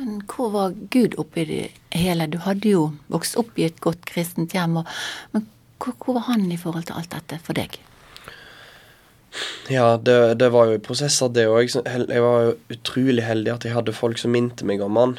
Men 0.00 0.20
hvor 0.30 0.50
var 0.54 0.76
Gud 0.90 1.14
oppi 1.20 1.44
det 1.48 1.62
hele? 1.94 2.26
Du 2.26 2.38
hadde 2.42 2.70
jo 2.70 2.84
vokst 3.12 3.36
opp 3.40 3.58
i 3.60 3.68
et 3.68 3.80
godt 3.84 4.06
kristent 4.08 4.54
hjem, 4.56 4.80
og, 4.80 4.92
men 5.34 5.46
hvor, 5.82 5.96
hvor 5.98 6.18
var 6.20 6.28
han 6.32 6.46
i 6.50 6.60
forhold 6.60 6.88
til 6.88 6.98
alt 6.98 7.12
dette 7.14 7.38
for 7.44 7.58
deg? 7.58 7.78
Ja, 9.72 9.96
det, 9.96 10.16
det 10.40 10.50
var 10.52 10.68
jo 10.68 10.80
prosesser, 10.84 11.30
det 11.32 11.46
òg. 11.48 11.70
Jeg 11.72 12.24
var 12.24 12.48
jo 12.48 12.56
utrolig 12.72 13.24
heldig 13.24 13.54
at 13.54 13.64
jeg 13.66 13.76
hadde 13.76 13.94
folk 13.96 14.20
som 14.20 14.34
minte 14.34 14.66
meg 14.68 14.82
om 14.84 14.98
han 15.00 15.16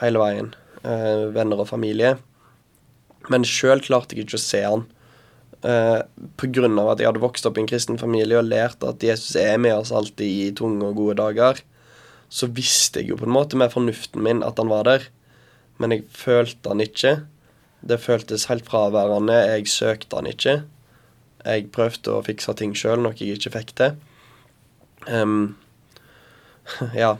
hele 0.00 0.20
veien. 0.20 0.52
Eh, 0.84 1.30
venner 1.34 1.62
og 1.62 1.70
familie. 1.70 2.16
Men 3.32 3.46
sjøl 3.48 3.82
klarte 3.84 4.14
jeg 4.14 4.26
ikke 4.26 4.38
å 4.38 4.44
se 4.44 4.62
han. 4.64 4.84
Eh, 5.64 6.00
av 6.04 6.88
at 6.92 7.00
jeg 7.00 7.08
hadde 7.08 7.22
vokst 7.22 7.46
opp 7.48 7.56
i 7.56 7.62
en 7.62 7.70
kristen 7.70 7.98
familie 7.98 8.36
og 8.38 8.50
lært 8.50 8.84
at 8.84 9.02
Jesus 9.02 9.34
er 9.40 9.56
med 9.56 9.72
oss 9.78 9.94
alltid 9.96 10.28
i 10.28 10.52
tunge 10.56 10.90
og 10.90 10.98
gode 10.98 11.16
dager, 11.22 11.62
så 12.28 12.48
visste 12.50 13.00
jeg 13.00 13.12
jo 13.12 13.18
på 13.20 13.28
en 13.28 13.34
måte 13.34 13.58
med 13.58 13.72
fornuften 13.72 14.22
min 14.24 14.42
at 14.46 14.58
han 14.60 14.70
var 14.72 14.86
der. 14.88 15.08
Men 15.78 15.94
jeg 15.94 16.06
følte 16.14 16.70
han 16.70 16.82
ikke. 16.82 17.16
Det 17.84 18.00
føltes 18.00 18.46
helt 18.50 18.66
fraværende. 18.66 19.34
Jeg 19.34 19.68
søkte 19.68 20.16
han 20.16 20.30
ikke. 20.30 20.62
Jeg 21.44 21.68
prøvde 21.74 22.14
å 22.14 22.22
fikse 22.24 22.54
ting 22.56 22.72
sjøl, 22.78 23.02
noe 23.04 23.16
jeg 23.18 23.36
ikke 23.36 23.52
fikk 23.58 23.74
til. 23.76 23.96
Um, 25.04 25.56
ja, 27.02 27.16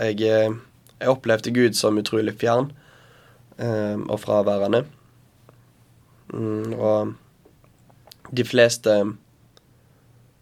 jeg, 0.00 0.16
eh, 0.26 0.56
jeg 0.98 1.12
opplevde 1.12 1.54
Gud 1.54 1.78
som 1.78 2.00
utrolig 2.00 2.34
fjern 2.40 2.72
um, 3.60 4.08
og 4.10 4.18
fraværende. 4.24 4.82
Um, 6.34 6.74
og 6.74 7.14
de 8.34 8.46
fleste 8.46 8.96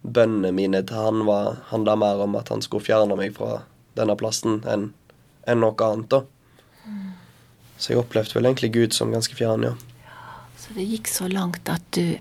bønnene 0.09 0.53
mine 0.55 0.81
til 0.87 0.97
han 0.97 1.27
var 1.29 1.59
handla 1.73 1.97
mer 2.00 2.23
om 2.25 2.37
at 2.41 2.53
han 2.53 2.65
skulle 2.65 2.87
fjerne 2.87 3.17
meg 3.19 3.35
fra 3.37 3.62
denne 3.99 4.17
plassen 4.19 4.62
enn 4.69 4.90
en 5.49 5.62
noe 5.62 5.76
annet, 5.85 6.12
da. 6.12 6.23
Så 7.78 7.93
jeg 7.93 8.00
opplevde 8.02 8.37
vel 8.37 8.49
egentlig 8.50 8.73
Gud 8.75 8.97
som 8.97 9.12
ganske 9.14 9.37
fjern, 9.38 9.64
ja. 9.64 9.75
Så 10.59 10.75
det 10.76 10.88
gikk 10.90 11.09
så 11.11 11.31
langt 11.31 11.71
at 11.71 11.85
du 11.97 12.19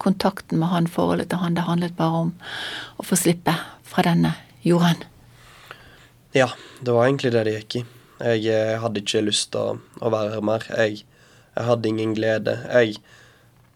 Kontakten 0.00 0.56
med 0.56 0.70
han, 0.70 0.86
forholdet 0.88 1.28
til 1.28 1.42
han, 1.42 1.52
det 1.52 1.66
handlet 1.66 1.92
bare 1.98 2.22
om 2.22 2.28
å 2.96 3.04
få 3.04 3.18
slippe 3.20 3.52
fra 3.84 4.00
denne 4.06 4.30
jorden. 4.64 5.02
Ja, 6.32 6.46
det 6.80 6.94
var 6.96 7.04
egentlig 7.04 7.34
det 7.34 7.42
det 7.44 7.52
gikk 7.58 7.76
i. 7.82 7.84
Jeg 8.30 8.46
eh, 8.48 8.78
hadde 8.80 9.02
ikke 9.02 9.20
lyst 9.26 9.50
til 9.52 9.60
å, 9.60 9.74
å 10.00 10.12
være 10.14 10.38
her 10.38 10.46
mer. 10.48 10.64
Jeg, 10.72 11.02
jeg 11.52 11.66
hadde 11.68 11.90
ingen 11.92 12.14
glede. 12.16 12.56
Jeg, 12.72 12.96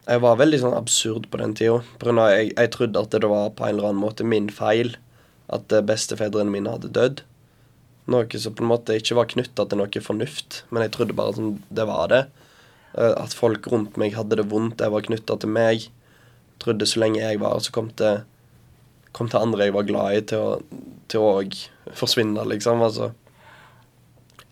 jeg 0.08 0.24
var 0.24 0.40
veldig 0.40 0.62
sånn 0.64 0.78
absurd 0.78 1.28
på 1.28 1.42
den 1.42 1.52
tida. 1.60 1.82
Jeg, 2.00 2.54
jeg 2.54 2.72
trodde 2.72 3.04
at 3.04 3.12
det 3.20 3.28
var 3.28 3.52
på 3.52 3.68
en 3.68 3.74
eller 3.74 3.90
annen 3.90 4.04
måte 4.06 4.24
min 4.24 4.48
feil 4.48 4.94
at 5.52 5.72
eh, 5.72 5.84
bestefedrene 5.84 6.52
mine 6.52 6.72
hadde 6.72 6.92
dødd. 6.94 7.22
Noe 8.12 8.40
som 8.40 8.52
på 8.56 8.64
en 8.64 8.68
måte 8.68 8.96
ikke 9.00 9.16
var 9.16 9.30
knytta 9.30 9.64
til 9.68 9.80
noe 9.80 10.04
fornuft, 10.04 10.62
men 10.70 10.84
jeg 10.84 10.92
trodde 10.96 11.16
bare 11.16 11.32
at 11.32 11.62
det 11.80 11.86
var 11.88 12.08
det. 12.12 12.22
Eh, 12.94 13.14
At 13.16 13.36
folk 13.36 13.66
rundt 13.72 13.98
meg 14.00 14.16
hadde 14.16 14.40
det 14.40 14.48
vondt, 14.50 14.80
jeg 14.80 14.92
var 14.92 15.06
knytta 15.08 15.38
til 15.40 15.52
meg. 15.52 15.88
Jeg 15.88 16.60
Trodde 16.62 16.86
så 16.86 17.00
lenge 17.02 17.18
jeg 17.20 17.40
var, 17.42 17.58
så 17.60 17.72
kom 17.74 17.90
det 17.98 18.22
kom 19.14 19.28
til 19.30 19.38
andre 19.38 19.68
jeg 19.68 19.74
var 19.74 19.86
glad 19.86 20.16
i, 20.16 20.22
til 20.26 21.20
å 21.22 21.38
òg 21.38 21.54
forsvinne, 21.94 22.42
liksom. 22.50 22.82
Altså 22.82 23.12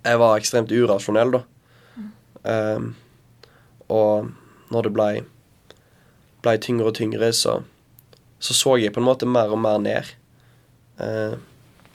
Jeg 0.04 0.18
var 0.18 0.38
ekstremt 0.38 0.70
urasjonell, 0.74 1.34
da. 1.34 1.42
Um, 2.42 2.94
og 3.90 4.30
når 4.74 4.86
det 4.86 4.92
blei 4.96 5.12
ble 6.42 6.56
tyngre 6.58 6.90
og 6.90 6.96
tyngre, 6.98 7.28
så, 7.34 7.60
så 8.42 8.54
så 8.56 8.76
jeg 8.80 8.94
på 8.94 9.02
en 9.02 9.06
måte 9.06 9.28
mer 9.30 9.52
og 9.54 9.60
mer 9.62 9.78
ned. 9.82 10.10
Eh, 11.02 11.34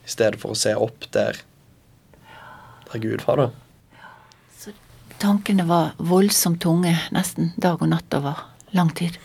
I 0.08 0.10
stedet 0.10 0.40
for 0.42 0.54
å 0.54 0.60
se 0.60 0.74
opp 0.76 1.08
der, 1.16 1.40
der 2.92 3.04
Gud 3.04 3.24
var, 3.28 3.42
da. 3.42 4.06
Så 4.58 4.74
tankene 5.22 5.68
var 5.68 5.96
voldsomt 5.98 6.62
tunge 6.64 6.96
nesten 7.16 7.54
dag 7.58 7.82
og 7.82 7.92
natt 7.92 8.14
over 8.18 8.46
lang 8.78 8.92
tid? 8.96 9.18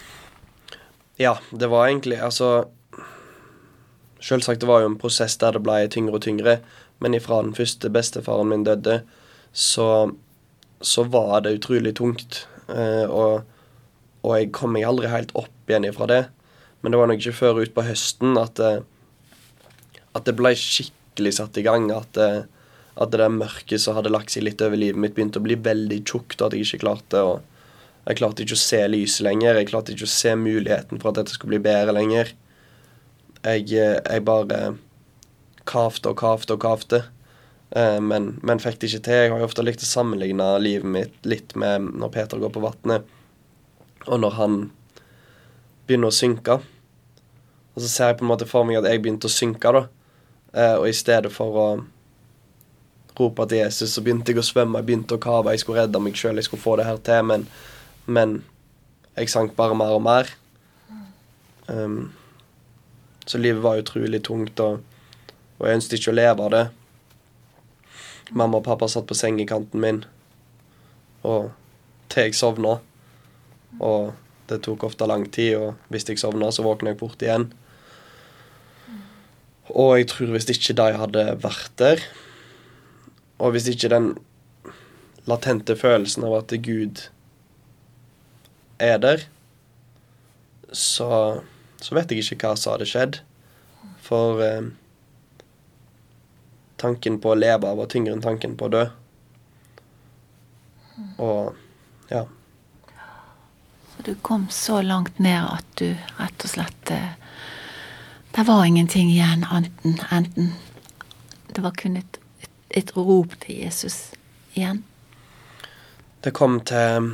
Ja, 1.21 1.37
det 1.51 1.69
var 1.71 1.87
egentlig 1.87 2.19
Altså 2.23 2.69
Selvsagt, 4.23 4.61
det 4.63 4.69
var 4.71 4.83
jo 4.83 4.93
en 4.93 5.01
prosess 5.03 5.35
der 5.41 5.57
det 5.57 5.65
ble 5.67 5.81
tyngre 5.91 6.15
og 6.15 6.23
tyngre, 6.23 6.61
men 7.03 7.17
ifra 7.19 7.41
den 7.43 7.57
første 7.57 7.89
bestefaren 7.91 8.53
min 8.53 8.63
døde, 8.63 9.01
så, 9.51 10.13
så 10.79 11.03
var 11.11 11.41
det 11.43 11.57
utrolig 11.57 11.97
tungt. 11.99 12.45
Eh, 12.71 13.11
og, 13.11 13.43
og, 14.23 14.31
jeg 14.39 14.53
kom 14.55 14.77
meg 14.77 14.87
aldri 14.87 15.11
helt 15.11 15.35
opp 15.35 15.67
igjen 15.67 15.89
ifra 15.89 16.07
det. 16.07 16.21
Men 16.83 16.95
det 16.95 17.01
var 17.01 17.11
nok 17.11 17.19
ikke 17.19 17.35
før 17.41 17.65
utpå 17.65 17.83
høsten 17.89 18.39
at, 18.39 18.63
eh, 18.63 18.85
at 20.17 20.27
det 20.29 20.37
ble 20.39 20.53
skikkelig 20.59 21.37
satt 21.39 21.59
i 21.61 21.65
gang. 21.67 21.91
At, 21.95 22.19
eh, 22.21 22.43
at 22.93 23.13
det 23.13 23.23
der 23.23 23.33
mørket 23.33 23.81
som 23.81 23.97
hadde 23.97 24.13
lagt 24.13 24.35
seg 24.35 24.45
litt 24.47 24.63
over 24.65 24.79
livet 24.79 25.01
mitt, 25.01 25.17
begynte 25.17 25.41
å 25.41 25.47
bli 25.47 25.57
veldig 25.57 26.03
tjukt, 26.05 26.43
at 26.45 26.57
jeg 26.57 26.67
ikke 26.67 26.85
klarte 26.87 27.25
å 27.25 27.41
jeg 28.03 28.19
klarte 28.19 28.43
ikke 28.43 28.57
å 28.57 28.59
se 28.59 28.81
lyset 28.91 29.23
lenger. 29.23 29.61
Jeg 29.61 29.69
klarte 29.71 29.93
ikke 29.95 30.09
å 30.09 30.11
se 30.11 30.33
muligheten 30.35 30.99
for 30.99 31.13
at 31.13 31.21
dette 31.21 31.37
skulle 31.37 31.55
bli 31.55 31.63
bedre 31.69 31.95
lenger. 31.95 32.33
Jeg, 33.45 33.69
eh, 33.79 34.01
jeg 34.03 34.25
bare 34.27 34.75
kavte 35.71 36.11
og 36.11 36.19
kavte 36.19 36.57
og 36.57 36.65
kavte. 36.65 37.05
Eh, 37.71 38.01
men, 38.03 38.41
men, 38.43 38.59
fikk 38.59 38.81
det 38.81 38.91
ikke 38.91 39.05
til. 39.07 39.21
Jeg 39.21 39.33
har 39.33 39.39
jo 39.39 39.47
ofte 39.47 39.65
likt 39.65 39.87
å 39.87 39.89
sammenligne 39.89 40.49
livet 40.59 40.91
mitt 40.99 41.29
litt 41.29 41.55
med 41.55 41.93
når 41.95 42.13
Peter 42.17 42.43
går 42.43 42.53
på 42.53 42.65
vannet, 42.65 43.07
og 44.09 44.19
når 44.21 44.39
han 44.41 44.59
begynner 45.87 46.11
å 46.11 46.17
synke. 46.17 46.59
Og 47.73 47.85
så 47.85 47.89
ser 47.89 48.11
jeg 48.11 48.19
på 48.21 48.27
en 48.27 48.33
måte 48.35 48.51
for 48.51 48.67
meg 48.67 48.81
at 48.83 48.91
jeg 48.91 49.05
begynte 49.05 49.31
å 49.31 49.33
synke, 49.33 49.73
da. 49.73 49.87
Eh, 50.53 50.77
og 50.77 50.89
i 50.89 50.97
stedet 50.97 51.33
for 51.33 51.59
å 51.59 51.69
rope 53.19 53.45
til 53.49 53.63
Jesus, 53.63 53.93
så 53.93 54.03
begynte 54.05 54.33
jeg 54.33 54.41
å 54.41 54.47
svømme, 54.47 54.81
jeg 54.81 54.89
begynte 54.89 55.19
å 55.19 55.23
kave. 55.23 55.53
Jeg 55.53 55.65
skulle 55.65 55.85
redde 55.85 56.01
meg 56.01 56.17
sjøl, 56.17 56.41
jeg 56.41 56.49
skulle 56.49 56.65
få 56.65 56.79
det 56.81 56.89
her 56.89 57.01
til. 57.05 57.25
Men 57.29 57.47
men 58.07 58.43
jeg 59.17 59.31
sank 59.31 59.57
bare 59.57 59.77
mer 59.79 59.95
og 59.95 60.03
mer. 60.03 60.31
Um, 61.69 62.13
så 63.27 63.39
livet 63.39 63.63
var 63.63 63.79
utrolig 63.79 64.23
tungt, 64.25 64.61
og, 64.61 64.81
og 65.59 65.69
jeg 65.69 65.79
ønsket 65.79 65.99
ikke 65.99 66.11
å 66.11 66.17
leve 66.19 66.47
av 66.47 66.55
det. 66.55 66.65
Mamma 68.33 68.59
og 68.59 68.67
pappa 68.67 68.89
satt 68.89 69.07
på 69.07 69.17
sengekanten 69.19 69.83
min 69.83 70.03
og 71.23 71.53
til 72.11 72.27
jeg 72.27 72.35
sovna. 72.35 72.81
Og 73.79 74.11
det 74.51 74.59
tok 74.67 74.89
ofte 74.89 75.07
lang 75.07 75.29
tid, 75.31 75.55
og 75.61 75.93
hvis 75.93 76.09
jeg 76.09 76.19
sovna, 76.19 76.51
så 76.51 76.65
våkna 76.67 76.93
jeg 76.93 76.99
fort 77.01 77.23
igjen. 77.23 77.53
Og 79.71 79.97
jeg 79.99 80.09
tror 80.11 80.33
hvis 80.35 80.49
ikke 80.51 80.75
de 80.79 80.89
hadde 80.99 81.25
vært 81.43 81.73
der, 81.79 82.03
og 83.39 83.55
hvis 83.55 83.69
ikke 83.71 83.91
den 83.93 84.13
latente 85.31 85.77
følelsen 85.79 86.27
av 86.27 86.41
at 86.41 86.55
Gud 86.65 87.07
er 88.83 88.99
der, 88.99 89.27
så, 90.73 91.43
så 91.81 91.95
vet 91.95 92.11
jeg 92.11 92.25
ikke 92.25 92.49
hva 92.49 92.59
som 92.59 92.75
hadde 92.75 92.89
skjedd. 92.91 93.21
For 94.03 94.43
eh, 94.43 94.73
tanken 96.83 97.21
på 97.23 97.33
å 97.33 97.39
leve 97.39 97.75
var 97.79 97.91
tyngre 97.91 98.17
enn 98.17 98.25
tanken 98.25 98.57
på 98.59 98.67
å 98.67 98.75
dø. 98.75 98.85
Og 101.23 102.11
ja. 102.11 102.27
Så 103.93 104.07
du 104.09 104.15
kom 104.27 104.49
så 104.51 104.81
langt 104.83 105.19
ned 105.23 105.45
at 105.45 105.69
du 105.79 105.93
rett 106.19 106.47
og 106.47 106.55
slett 106.55 106.95
eh, 106.95 107.13
Det 108.35 108.43
var 108.49 108.65
ingenting 108.65 109.11
igjen 109.11 109.47
enten, 109.53 109.99
enten 110.11 110.53
Det 111.53 111.61
var 111.61 111.71
kun 111.71 111.97
et, 111.97 112.19
et, 112.41 112.51
et 112.71 112.97
rop 112.97 113.35
til 113.45 113.59
Jesus 113.67 114.15
igjen. 114.55 114.81
Det 116.25 116.33
kom 116.33 116.57
til 116.65 117.11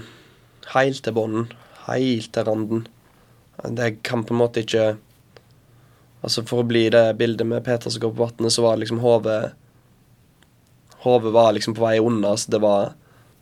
helt 0.74 1.02
til 1.02 1.16
bunnen. 1.16 1.48
Helt 1.88 2.30
til 2.32 2.46
randen. 2.46 2.86
Det 3.64 4.02
kan 4.06 4.22
på 4.24 4.34
en 4.34 4.42
måte 4.44 4.62
ikke 4.62 4.96
Altså 6.22 6.42
For 6.46 6.62
å 6.62 6.66
bli 6.66 6.88
det 6.90 7.18
bildet 7.18 7.46
med 7.46 7.64
Peter 7.66 7.90
som 7.90 8.02
går 8.02 8.14
på 8.14 8.24
vannet, 8.24 8.54
så 8.54 8.62
var 8.62 8.76
det 8.76 8.84
liksom 8.84 9.02
hodet 9.02 9.52
Hodet 11.02 11.34
var 11.34 11.52
liksom 11.54 11.74
på 11.74 11.82
vei 11.82 11.98
unna. 11.98 12.36
Så 12.36 12.50
det 12.50 12.62
var 12.62 12.94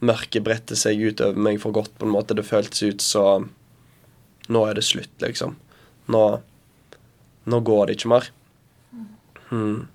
Mørket 0.04 0.44
bredte 0.44 0.76
seg 0.76 1.00
utover 1.00 1.40
meg 1.40 1.60
for 1.60 1.72
godt, 1.72 1.94
på 1.96 2.04
en 2.04 2.12
måte. 2.12 2.36
Det 2.36 2.44
føltes 2.44 2.82
ut 2.84 3.04
så 3.04 3.46
Nå 4.48 4.60
er 4.64 4.76
det 4.76 4.84
slutt, 4.84 5.12
liksom. 5.20 5.56
Nå 6.12 6.26
Nå 7.46 7.60
går 7.66 7.86
det 7.86 7.98
ikke 7.98 8.12
mer. 8.14 8.30
Hmm. 9.48 9.86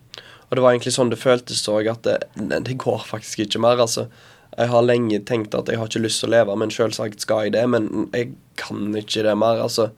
Og 0.48 0.58
det 0.58 0.64
var 0.64 0.74
egentlig 0.74 0.94
sånn 0.96 1.12
det 1.12 1.20
føltes 1.20 1.64
òg, 1.72 1.88
at 1.92 2.04
det, 2.08 2.18
det, 2.36 2.78
går 2.80 3.04
faktisk 3.08 3.46
ikke 3.46 3.62
mer. 3.64 3.80
altså 3.80 4.10
jeg 4.58 4.68
har 4.68 4.84
lenge 4.84 5.22
tenkt 5.24 5.56
at 5.56 5.70
jeg 5.72 5.80
har 5.80 5.88
ikke 5.88 6.04
lyst 6.04 6.20
til 6.20 6.28
å 6.28 6.34
leve, 6.34 6.56
men 6.60 6.74
selvsagt 6.74 7.24
skal 7.24 7.48
jeg 7.48 7.54
det. 7.56 7.64
Men 7.72 8.10
jeg 8.12 8.34
kan 8.60 8.92
ikke 9.00 9.24
det 9.24 9.36
mer. 9.40 9.62
Altså, 9.64 9.90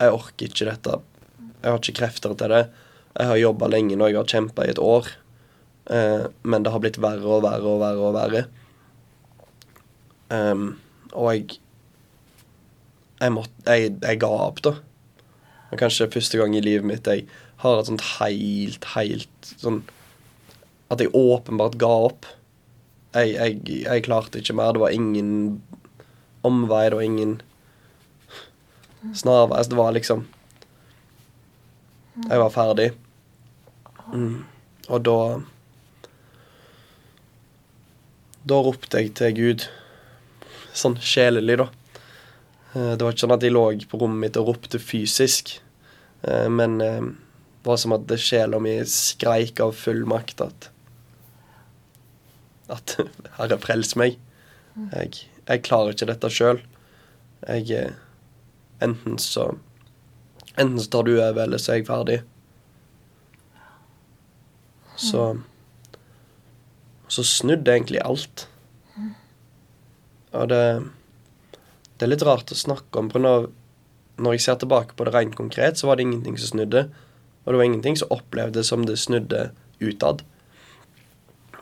jeg 0.00 0.14
orker 0.16 0.50
ikke 0.50 0.66
dette. 0.66 0.96
Jeg 1.60 1.68
har 1.68 1.78
ikke 1.78 1.98
krefter 2.00 2.34
til 2.34 2.50
det. 2.50 2.64
Jeg 3.14 3.30
har 3.30 3.38
jobba 3.38 3.68
lenge 3.70 3.98
nå, 3.98 4.08
jeg 4.10 4.18
har 4.18 4.32
kjempa 4.32 4.66
i 4.66 4.72
et 4.72 4.82
år. 4.82 5.06
Eh, 5.90 6.26
men 6.42 6.66
det 6.66 6.74
har 6.74 6.82
blitt 6.82 6.98
verre 7.02 7.26
og 7.38 7.44
verre 7.46 7.74
og 7.76 7.80
verre 7.84 8.08
og 8.08 8.16
verre. 8.18 8.44
Um, 10.30 10.66
og 11.10 11.32
jeg 11.34 11.58
jeg, 13.20 13.32
måtte, 13.34 13.54
jeg 13.66 13.96
jeg 13.98 14.20
ga 14.22 14.30
opp, 14.46 14.60
da. 14.64 14.76
Og 15.70 15.78
kanskje 15.78 16.10
første 16.10 16.38
gang 16.40 16.56
i 16.56 16.62
livet 16.64 16.86
mitt 16.86 17.06
jeg 17.06 17.26
har 17.62 17.78
et 17.78 17.88
sånt 17.90 18.04
helt, 18.18 18.86
helt 18.96 19.50
sånn 19.60 19.82
At 20.90 21.02
jeg 21.02 21.12
åpenbart 21.14 21.78
ga 21.80 21.90
opp 22.10 22.28
jeg, 23.14 23.32
jeg, 23.34 23.56
jeg, 23.82 24.02
klarte 24.06 24.38
ikke 24.38 24.54
mer. 24.54 24.74
Det 24.74 24.82
var 24.84 24.94
ingen 24.94 25.62
omvei, 26.46 26.84
det 26.90 26.98
var 26.98 27.06
ingen 27.06 27.32
snarvei. 29.18 29.56
Altså, 29.58 29.70
det 29.72 29.80
var 29.80 29.96
liksom 29.96 30.26
Jeg 32.28 32.38
var 32.38 32.54
ferdig. 32.54 32.90
Mm. 34.12 34.44
Og 34.88 35.04
da 35.04 35.18
Da 38.48 38.62
ropte 38.64 39.02
jeg 39.02 39.12
til 39.18 39.34
Gud, 39.36 39.66
sånn 40.72 40.96
sjelelig, 41.04 41.58
da. 41.60 41.66
Eh, 42.74 42.92
det 42.94 43.02
var 43.02 43.14
ikke 43.14 43.24
sånn 43.24 43.34
at 43.34 43.44
jeg 43.44 43.54
lå 43.54 43.64
på 43.90 43.98
rommet 44.00 44.22
mitt 44.26 44.38
og 44.38 44.52
ropte 44.52 44.78
fysisk, 44.82 45.56
eh, 46.22 46.46
men 46.52 46.78
eh, 46.84 47.08
det 47.60 47.66
var 47.66 47.80
som 47.82 47.96
at 47.96 48.12
sjela 48.22 48.60
mi 48.62 48.76
skreik 48.88 49.60
av 49.60 49.74
full 49.76 50.04
makt 50.08 50.44
at 50.46 50.70
at 52.70 52.94
Herre, 53.40 53.58
frels 53.58 53.96
meg. 53.98 54.20
Jeg, 54.92 55.24
jeg 55.48 55.62
klarer 55.66 55.96
ikke 55.96 56.06
dette 56.12 56.30
sjøl. 56.30 56.60
Jeg 57.42 57.90
Enten 58.80 59.18
så 59.20 59.48
Enten 60.54 60.78
så 60.80 60.90
tar 60.92 61.04
du 61.08 61.10
over, 61.16 61.42
eller 61.42 61.58
så 61.60 61.72
er 61.72 61.80
jeg 61.80 61.88
ferdig. 61.88 62.20
Så 64.96 65.24
Så 67.10 67.24
snudde 67.26 67.74
egentlig 67.74 68.00
alt. 68.06 68.46
Og 70.30 70.48
det 70.48 70.62
Det 72.00 72.06
er 72.06 72.14
litt 72.14 72.22
rart 72.24 72.48
å 72.48 72.56
snakke 72.56 72.96
om, 72.96 73.10
for 73.12 73.20
når, 73.20 73.50
når 74.24 74.38
jeg 74.38 74.44
ser 74.46 74.60
tilbake 74.62 74.96
på 74.96 75.04
det 75.04 75.12
rent 75.12 75.34
konkret, 75.36 75.76
så 75.76 75.90
var 75.90 75.98
det 75.98 76.06
ingenting 76.06 76.38
som 76.40 76.54
snudde. 76.54 76.86
Og 77.44 77.52
det 77.52 77.58
var 77.60 77.68
ingenting 77.68 77.98
som 78.00 78.14
opplevdes 78.16 78.70
som 78.72 78.86
det 78.88 78.96
snudde 79.02 79.50
utad. 79.84 80.22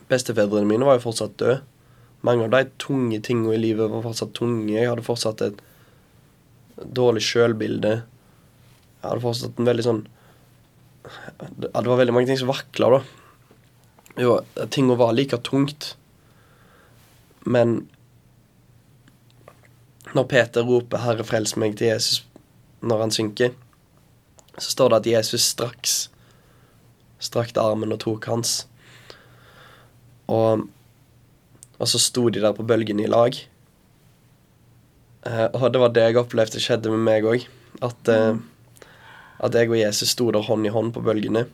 Bestefedrene 0.07 0.71
mine 0.71 0.87
var 0.87 1.01
jo 1.01 1.09
fortsatt 1.09 1.35
døde. 1.43 1.59
Mange 2.23 2.47
av 2.47 2.55
de 2.55 2.71
tunge 2.79 3.19
tingene 3.27 3.57
i 3.57 3.65
livet 3.65 3.91
var 3.91 4.07
fortsatt 4.07 4.31
tunge. 4.39 4.71
Jeg 4.71 4.87
hadde 4.87 5.07
fortsatt 5.07 5.43
et 5.43 5.59
dårlig 6.79 7.25
sjølbilde. 7.27 7.97
Jeg 7.99 9.07
hadde 9.09 9.27
fortsatt 9.27 9.59
en 9.59 9.69
veldig 9.73 9.87
sånn 9.87 10.01
Det 11.59 11.71
var 11.75 11.99
veldig 11.99 12.15
mange 12.15 12.31
ting 12.31 12.39
som 12.39 12.51
vakla, 12.51 12.95
da. 12.95 13.03
Jo, 14.23 14.39
tinga 14.71 14.95
var 15.03 15.19
like 15.19 15.43
tungt. 15.47 15.97
Men 17.43 17.81
når 20.15 20.25
Peter 20.25 20.63
roper 20.63 20.99
'Herre, 20.99 21.25
frels 21.25 21.57
meg' 21.57 21.77
til 21.77 21.87
Jesus 21.93 22.25
når 22.81 23.01
han 23.01 23.11
synker, 23.11 23.51
så 24.59 24.71
står 24.71 24.89
det 24.89 24.97
at 24.97 25.07
Jesus 25.07 25.43
straks 25.43 26.11
strakte 27.19 27.61
armen 27.61 27.93
og 27.95 28.01
tok 28.03 28.29
hans. 28.31 28.67
Og, 30.31 30.67
og 31.79 31.91
så 31.91 32.01
sto 32.03 32.29
de 32.29 32.43
der 32.43 32.55
på 32.55 32.67
bølgen 32.67 33.01
i 33.03 33.09
lag. 33.11 33.35
Eh, 35.27 35.47
og 35.53 35.73
det 35.73 35.83
var 35.83 35.95
det 35.95 36.05
jeg 36.07 36.21
opplevde 36.21 36.63
skjedde 36.63 36.93
med 36.95 37.03
meg 37.09 37.27
òg. 37.27 37.47
At, 37.85 38.13
eh, 38.13 38.39
at 39.45 39.55
jeg 39.59 39.71
og 39.71 39.81
Jesus 39.81 40.15
sto 40.15 40.31
der 40.35 40.47
hånd 40.47 40.67
i 40.67 40.75
hånd 40.75 40.93
på 40.95 41.03
bølgene. 41.05 41.47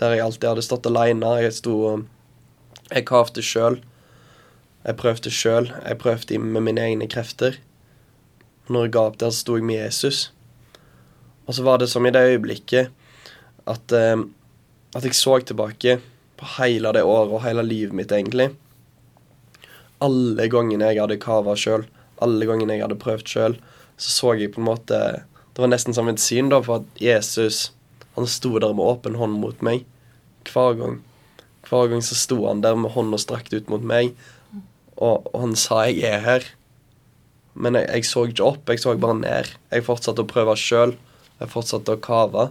Der 0.00 0.16
jeg 0.16 0.24
alltid 0.24 0.48
hadde 0.48 0.66
stått 0.66 0.88
aleine. 0.90 1.36
Jeg 1.44 1.54
sto 1.60 1.76
og 1.92 2.08
Jeg 2.90 3.04
kavte 3.06 3.42
sjøl. 3.42 3.78
Jeg 4.84 4.96
prøvde 4.96 5.30
sjøl. 5.30 5.72
Jeg 5.84 5.98
prøvde 6.00 6.38
med 6.38 6.64
mine 6.64 6.80
egne 6.80 7.08
krefter. 7.10 7.58
Når 8.68 8.86
jeg 8.86 8.92
ga 8.94 9.06
opp 9.10 9.18
der, 9.20 9.32
så 9.32 9.44
sto 9.44 9.56
jeg 9.58 9.66
med 9.66 9.82
Jesus. 9.82 10.30
Og 11.46 11.56
så 11.56 11.64
var 11.66 11.80
det 11.82 11.90
som 11.90 12.06
i 12.06 12.12
det 12.14 12.22
øyeblikket 12.30 12.92
at, 13.68 13.92
eh, 13.92 14.16
at 14.94 15.04
jeg 15.04 15.14
så 15.14 15.38
tilbake 15.40 15.98
på 16.38 16.48
hele 16.56 16.92
det 16.92 17.02
året 17.02 17.34
og 17.34 17.42
hele 17.44 17.62
livet 17.66 17.92
mitt, 17.92 18.12
egentlig. 18.12 18.50
Alle 20.00 20.48
gangene 20.48 20.92
jeg 20.92 21.02
hadde 21.02 21.20
kava 21.20 21.56
sjøl, 21.58 21.84
alle 22.22 22.46
gangene 22.48 22.78
jeg 22.78 22.86
hadde 22.86 23.00
prøvd 23.02 23.26
sjøl, 23.28 23.58
så 24.00 24.10
så 24.14 24.32
jeg 24.38 24.54
på 24.54 24.62
en 24.62 24.70
måte 24.70 25.24
Det 25.50 25.58
var 25.58 25.68
nesten 25.68 25.92
som 25.92 26.08
et 26.08 26.20
syn 26.22 26.48
da, 26.48 26.60
for 26.62 26.80
at 26.80 27.00
Jesus 27.02 27.72
han 28.14 28.26
sto 28.26 28.58
der 28.58 28.72
med 28.72 28.86
åpen 28.86 29.16
hånd 29.18 29.40
mot 29.42 29.60
meg 29.62 29.84
hver 30.46 30.76
gang. 30.78 31.00
Hver 31.66 31.90
gang 31.90 32.02
så 32.02 32.14
sto 32.14 32.46
han 32.46 32.62
der 32.62 32.78
med 32.78 32.94
hånda 32.94 33.18
strakt 33.18 33.52
ut 33.52 33.68
mot 33.68 33.82
meg, 33.82 34.14
og, 35.00 35.28
og 35.32 35.40
han 35.40 35.56
sa 35.56 35.86
'jeg 35.88 36.04
er 36.04 36.20
her'. 36.20 36.48
Men 37.54 37.74
jeg, 37.74 37.88
jeg, 37.88 38.04
så 38.04 38.26
ikke 38.28 38.44
opp, 38.44 38.68
jeg 38.68 38.78
så 38.78 38.94
bare 38.96 39.18
ned. 39.18 39.52
Jeg 39.72 39.84
fortsatte 39.84 40.22
å 40.22 40.28
prøve 40.28 40.56
sjøl. 40.56 40.96
Jeg 41.40 41.50
fortsatte 41.50 41.96
å 41.96 42.00
kave. 42.00 42.50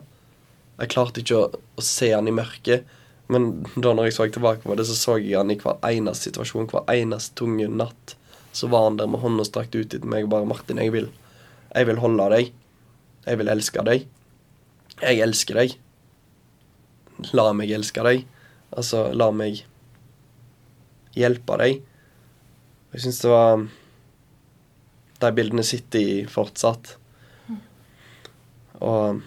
Jeg 0.80 0.92
klarte 0.94 1.22
ikke 1.22 1.38
å, 1.38 1.46
å, 1.78 1.82
se 1.82 2.12
han 2.12 2.28
i 2.28 2.36
mørket. 2.36 2.86
Men 3.30 3.64
da 3.78 3.94
når 3.94 4.10
jeg 4.10 4.18
så 4.18 4.28
tilbake 4.34 4.66
på 4.66 4.76
det, 4.76 4.86
så 4.90 4.98
så 4.98 5.18
jeg 5.22 5.38
han 5.38 5.52
i 5.54 5.58
hver 5.60 5.78
eneste 5.86 6.30
situasjon, 6.30 6.70
hver 6.72 6.90
eneste 6.90 7.36
tunge 7.40 7.68
natt. 7.70 8.16
Så 8.52 8.68
var 8.68 8.88
han 8.88 8.98
der 8.98 9.08
med 9.08 9.22
hånda 9.22 9.46
strakt 9.46 9.76
ut 9.76 9.90
til 9.90 10.06
meg 10.06 10.26
og 10.26 10.34
bare 10.34 10.46
'Martin, 10.50 10.82
jeg 10.82 10.92
vil, 10.92 11.12
jeg 11.76 11.88
vil 11.88 12.02
holde 12.02 12.30
deg. 12.34 12.54
Jeg 13.26 13.38
vil 13.38 13.48
elske 13.48 13.86
deg. 13.86 14.08
Jeg 15.02 15.22
elsker 15.22 15.56
deg. 15.56 15.78
La 17.34 17.52
meg 17.54 17.72
elske 17.72 18.04
deg. 18.04 18.26
Altså, 18.74 19.14
la 19.14 19.30
meg 19.32 19.64
hjelpe 21.16 21.58
deg. 21.62 21.84
Jeg 22.94 23.04
syns 23.04 23.22
det 23.22 23.30
var 23.32 23.66
De 25.20 25.32
bildene 25.36 25.66
sitter 25.68 26.00
i 26.00 26.14
fortsatt. 26.30 26.96
Og, 28.80 29.20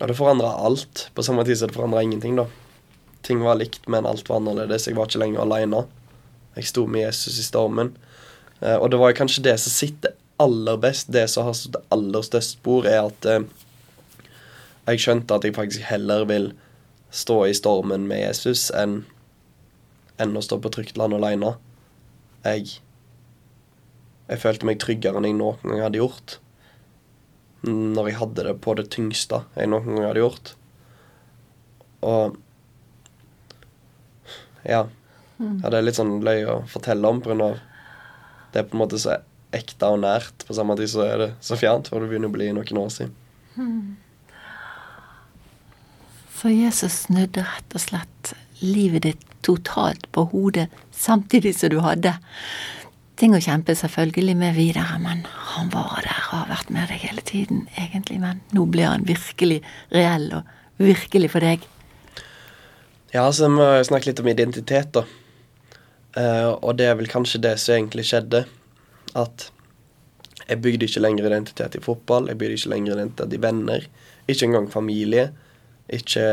og 0.00 0.10
det 0.10 0.16
forandra 0.18 0.56
alt. 0.66 1.06
På 1.14 1.22
samme 1.22 1.44
tid 1.46 1.60
som 1.60 1.70
det 1.70 1.78
forandra 1.78 2.02
ingenting, 2.02 2.34
da. 2.40 2.48
Ting 3.22 3.44
var 3.44 3.60
likt, 3.60 3.86
men 3.86 4.08
alt 4.08 4.28
var 4.28 4.40
annerledes. 4.40 4.88
Jeg 4.88 4.98
var 4.98 5.06
ikke 5.06 5.22
lenger 5.22 5.44
aleine. 5.44 5.84
Jeg 6.56 6.70
sto 6.72 6.86
med 6.90 7.04
Jesus 7.04 7.38
i 7.38 7.46
stormen. 7.46 7.92
Eh, 8.60 8.74
og 8.74 8.90
det 8.90 8.98
var 9.00 9.14
kanskje 9.16 9.44
det 9.46 9.54
som 9.62 9.72
sitter 9.72 10.16
aller 10.40 10.80
best, 10.80 11.12
det 11.12 11.28
som 11.28 11.46
har 11.46 11.56
stått 11.56 11.78
aller 11.92 12.24
størst 12.24 12.58
spor, 12.58 12.88
er 12.88 13.04
at 13.06 13.28
eh, 13.28 13.44
jeg 14.88 15.04
skjønte 15.04 15.36
at 15.36 15.46
jeg 15.46 15.56
faktisk 15.56 15.84
heller 15.86 16.24
vil 16.28 16.50
stå 17.14 17.42
i 17.46 17.56
stormen 17.56 18.06
med 18.08 18.22
Jesus 18.22 18.70
enn, 18.76 19.02
enn 20.20 20.36
å 20.36 20.42
stå 20.44 20.58
på 20.62 20.72
trygt 20.72 20.98
land 20.98 21.14
aleine. 21.16 21.54
Jeg, 22.44 22.78
jeg 24.30 24.42
følte 24.42 24.68
meg 24.68 24.80
tryggere 24.82 25.20
enn 25.20 25.28
jeg 25.28 25.38
noen 25.38 25.66
gang 25.66 25.82
hadde 25.84 26.00
gjort. 26.00 26.38
Når 27.66 28.08
jeg 28.08 28.18
hadde 28.20 28.46
det 28.46 28.54
på 28.64 28.74
det 28.78 28.88
tyngste 28.94 29.42
jeg 29.58 29.70
noen 29.70 29.90
gang 29.92 30.08
hadde 30.08 30.24
gjort. 30.24 30.54
Og 32.00 32.38
ja. 34.64 34.84
ja. 35.40 35.50
Det 35.64 35.74
er 35.74 35.84
litt 35.84 35.98
sånn 35.98 36.20
løye 36.24 36.46
å 36.52 36.60
fortelle 36.68 37.08
om, 37.08 37.20
pga. 37.24 37.50
det 38.52 38.62
er 38.62 38.68
på 38.68 38.76
en 38.76 38.82
måte 38.82 39.00
så 39.00 39.20
ekte 39.56 39.88
og 39.92 40.02
nært. 40.04 40.46
På 40.46 40.56
samme 40.56 40.76
tid 40.78 40.92
så 40.92 41.04
er 41.06 41.24
det 41.24 41.30
så 41.44 41.58
fjernt, 41.60 41.90
for 41.90 42.02
det 42.02 42.10
begynner 42.10 42.30
å 42.30 42.36
bli 42.36 42.50
noen 42.56 42.80
år 42.84 42.94
siden. 42.94 43.16
Hmm. 43.56 43.96
Så 46.40 46.52
Jesus 46.54 47.02
snudde 47.04 47.44
rett 47.44 47.74
og 47.76 47.82
slett 47.82 48.32
livet 48.64 49.04
ditt 49.04 49.29
totalt 49.46 50.06
på 50.12 50.26
hodet 50.32 50.68
samtidig 50.92 51.54
som 51.56 51.72
du 51.72 51.80
hadde 51.84 52.14
ting 53.20 53.34
å 53.36 53.42
kjempe 53.42 53.74
selvfølgelig 53.76 54.36
med 54.40 54.56
videre, 54.56 54.96
men 55.02 55.26
han 55.52 55.68
var 55.72 56.00
der 56.06 56.22
og 56.30 56.36
har 56.38 56.48
vært 56.54 56.70
med 56.72 56.88
deg 56.88 57.02
hele 57.04 57.24
tiden, 57.26 57.66
egentlig. 57.76 58.16
Men 58.22 58.40
nå 58.56 58.64
blir 58.72 58.88
han 58.88 59.04
virkelig 59.08 59.60
reell 59.92 60.30
og 60.38 60.48
virkelig 60.80 61.32
for 61.34 61.44
deg. 61.44 61.66
Ja, 63.12 63.26
så 63.34 63.50
må 63.52 63.66
snakke 63.84 64.10
litt 64.10 64.22
om 64.22 64.30
identitet, 64.30 64.94
da. 64.96 65.04
Uh, 66.16 66.56
og 66.58 66.78
det 66.78 66.88
er 66.90 66.96
vel 66.98 67.10
kanskje 67.10 67.42
det 67.44 67.56
som 67.62 67.76
egentlig 67.76 68.06
skjedde. 68.08 68.44
At 69.18 69.50
jeg 70.46 70.62
bygde 70.64 70.88
ikke 70.88 71.02
lenger 71.02 71.28
identitet 71.28 71.76
i 71.76 71.84
fotball, 71.84 72.30
jeg 72.30 72.38
bygde 72.40 72.58
ikke 72.58 72.72
lenger 72.72 72.96
identitet 72.96 73.36
i 73.36 73.42
venner. 73.42 73.86
Ikke 74.30 74.48
engang 74.48 74.70
familie. 74.72 75.28
Ikke 75.90 76.24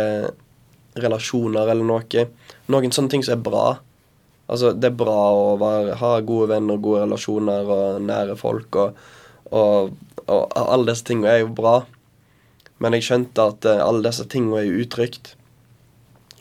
relasjoner 1.03 1.69
eller 1.71 1.87
noe. 1.87 2.25
Noen 2.71 2.95
sånne 2.95 3.13
ting 3.13 3.25
som 3.25 3.37
er 3.37 3.45
bra. 3.45 3.67
Altså, 4.47 4.71
det 4.71 4.91
er 4.91 4.99
bra 4.99 5.17
å 5.35 5.55
være, 5.59 5.97
ha 5.99 6.11
gode 6.23 6.53
venner, 6.53 6.79
gode 6.79 7.03
relasjoner 7.03 7.71
og 7.73 8.01
nære 8.07 8.37
folk. 8.39 8.79
Og, 8.79 8.99
og, 9.51 9.95
og, 10.25 10.43
alle 10.61 10.91
disse 10.91 11.07
tingene 11.07 11.33
er 11.33 11.43
jo 11.43 11.53
bra. 11.57 11.81
Men 12.83 12.95
jeg 12.95 13.07
skjønte 13.07 13.47
at 13.51 13.67
uh, 13.67 13.81
alle 13.83 14.05
disse 14.05 14.27
tingene 14.31 14.61
er 14.61 14.83
utrygt. 14.83 15.33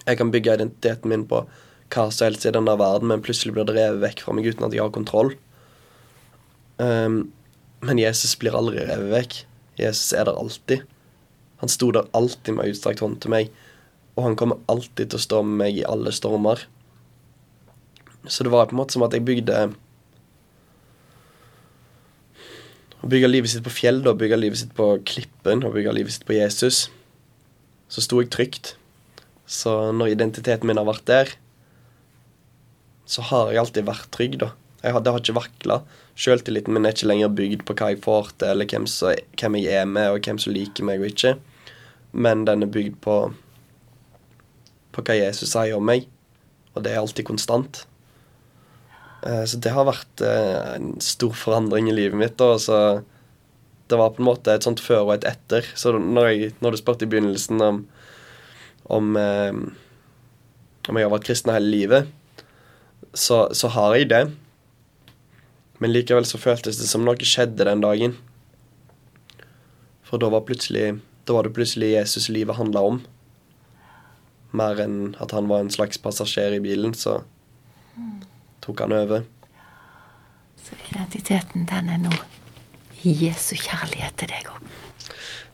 Jeg 0.05 0.21
kan 0.21 0.31
bygge 0.31 0.59
identiteten 0.61 1.11
min 1.11 1.27
på 1.27 1.43
hva 1.95 2.05
som 2.11 2.29
helst 2.29 2.47
i 2.47 2.53
denne 2.55 2.75
verden, 2.79 3.09
men 3.11 3.23
plutselig 3.25 3.55
blir 3.57 3.67
det 3.67 3.77
revet 3.77 4.03
vekk 4.03 4.23
fra 4.25 4.35
meg 4.37 4.47
uten 4.51 4.67
at 4.67 4.75
jeg 4.75 4.85
har 4.85 4.95
kontroll. 4.95 5.33
Um, 6.79 7.31
men 7.87 7.99
Jesus 7.99 8.37
blir 8.39 8.57
aldri 8.59 8.85
revet 8.85 9.11
vekk. 9.13 9.39
Jesus 9.81 10.13
er 10.17 10.29
der 10.29 10.39
alltid. 10.39 10.85
Han 11.63 11.73
sto 11.73 11.91
der 11.95 12.09
alltid 12.17 12.57
med 12.57 12.71
utstrakt 12.71 13.03
hånd 13.05 13.19
til 13.23 13.33
meg, 13.33 13.51
og 14.17 14.25
han 14.25 14.37
kommer 14.39 14.63
alltid 14.73 15.13
til 15.13 15.21
å 15.21 15.25
stå 15.27 15.43
med 15.45 15.61
meg 15.61 15.81
i 15.81 15.87
alle 15.87 16.13
stormer. 16.15 16.65
Så 18.27 18.45
det 18.45 18.53
var 18.53 18.67
på 18.67 18.75
en 18.75 18.81
måte 18.81 18.97
som 18.97 19.05
at 19.07 19.15
jeg 19.15 19.27
bygde 19.27 19.69
Å 22.97 23.09
bygge 23.13 23.29
livet 23.29 23.53
sitt 23.53 23.63
på 23.63 23.71
fjell, 23.71 24.01
da, 24.03 24.17
bygge 24.17 24.39
livet 24.41 24.59
sitt 24.59 24.73
på 24.75 24.87
klippen 25.07 25.61
og 25.69 25.77
bygge 25.77 25.93
livet 25.95 26.15
sitt 26.15 26.25
på 26.27 26.35
Jesus. 26.35 26.87
Så 27.93 28.03
sto 28.03 28.19
jeg 28.19 28.33
trygt. 28.35 28.73
Så 29.47 29.93
når 29.95 30.17
identiteten 30.17 30.67
min 30.67 30.81
har 30.81 30.89
vært 30.89 31.05
der, 31.07 31.31
så 33.07 33.23
har 33.29 33.53
jeg 33.53 33.61
alltid 33.63 33.87
vært 33.87 34.11
trygg, 34.17 34.41
da. 34.43 34.51
Jeg 34.83 34.97
har, 34.97 35.05
det 35.05 35.13
har 35.13 35.23
ikke 35.23 35.37
vakla. 35.37 35.79
Sjøltilliten 36.19 36.75
min 36.75 36.89
er 36.89 36.97
ikke 36.97 37.09
lenger 37.13 37.37
bygd 37.37 37.63
på 37.69 37.77
hva 37.79 37.93
jeg 37.93 38.03
får 38.03 38.33
til, 38.41 38.49
eller 38.51 38.69
hvem, 38.73 38.89
så, 38.91 39.13
hvem, 39.39 39.61
jeg 39.61 39.81
er 39.85 39.89
med, 39.93 40.11
og 40.11 40.27
hvem 40.27 40.41
som 40.43 40.57
liker 40.57 40.89
meg 40.89 41.05
og 41.05 41.13
ikke. 41.13 41.37
Men 42.17 42.47
den 42.49 42.67
er 42.67 42.73
bygd 42.75 42.99
på 43.05 43.21
på 44.97 45.05
hva 45.05 45.19
Jesus 45.19 45.53
sier 45.53 45.77
om 45.77 45.85
meg, 45.85 46.09
og 46.73 46.85
det 46.85 46.95
er 46.95 47.03
alltid 47.03 47.29
konstant. 47.29 47.85
Eh, 49.27 49.45
så 49.49 49.59
det 49.63 49.73
har 49.75 49.89
vært 49.89 50.23
eh, 50.25 50.77
en 50.77 50.95
stor 51.03 51.35
forandring 51.37 51.91
i 51.91 51.97
livet 51.97 52.19
mitt. 52.19 52.41
Og 52.45 52.61
så 52.63 52.81
det 53.87 53.99
var 53.99 54.15
på 54.15 54.23
en 54.23 54.31
måte 54.31 54.55
et 54.55 54.67
sånt 54.67 54.83
før 54.83 55.07
og 55.07 55.17
et 55.17 55.29
etter. 55.29 55.67
Så 55.79 55.95
når, 55.97 56.29
jeg, 56.31 56.55
når 56.61 56.75
du 56.75 56.81
spurte 56.81 57.07
i 57.07 57.11
begynnelsen 57.11 57.63
om, 57.63 57.83
om, 58.93 59.13
eh, 59.21 59.53
om 60.87 60.99
jeg 60.99 61.09
har 61.09 61.15
vært 61.15 61.29
kristen 61.29 61.55
hele 61.55 61.73
livet, 61.73 62.13
så, 63.17 63.47
så, 63.57 63.71
har 63.73 63.97
jeg 63.97 64.11
det. 64.13 64.25
Men 65.81 65.93
likevel 65.93 66.27
så 66.29 66.41
føltes 66.41 66.81
det 66.81 66.89
som 66.91 67.05
noe 67.07 67.17
skjedde 67.21 67.69
den 67.69 67.85
dagen. 67.85 68.17
For 70.07 70.23
da 70.23 70.29
var, 70.31 70.47
da 70.47 71.35
var 71.35 71.47
det 71.47 71.57
plutselig 71.57 71.95
Jesus 71.97 72.29
livet 72.31 72.59
handla 72.59 72.85
om. 72.87 73.01
Mer 74.57 74.81
enn 74.81 75.15
at 75.23 75.35
han 75.37 75.51
var 75.51 75.65
en 75.65 75.73
slags 75.73 76.01
passasjer 76.01 76.57
i 76.57 76.63
bilen, 76.65 76.95
så 76.97 77.21
tok 78.65 78.83
han 78.85 78.95
over. 78.97 79.27
Så 80.65 80.79
identiteten, 80.89 81.69
den 81.71 81.93
er 81.93 82.01
nå 82.03 82.15
Jesu 83.07 83.55
kjærlighet 83.55 84.17
til 84.19 84.33
deg 84.33 84.49
òg? 84.51 84.63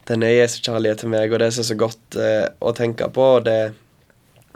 Den 0.09 0.25
er 0.25 0.37
Jesu 0.39 0.61
kjærlighet 0.65 1.03
til 1.03 1.13
meg, 1.13 1.33
og 1.35 1.43
det 1.43 1.51
som 1.53 1.65
er 1.65 1.69
så 1.69 1.79
godt 1.79 2.17
eh, 2.19 2.47
å 2.63 2.73
tenke 2.77 3.11
på. 3.13 3.27
og 3.39 3.49
det 3.49 3.75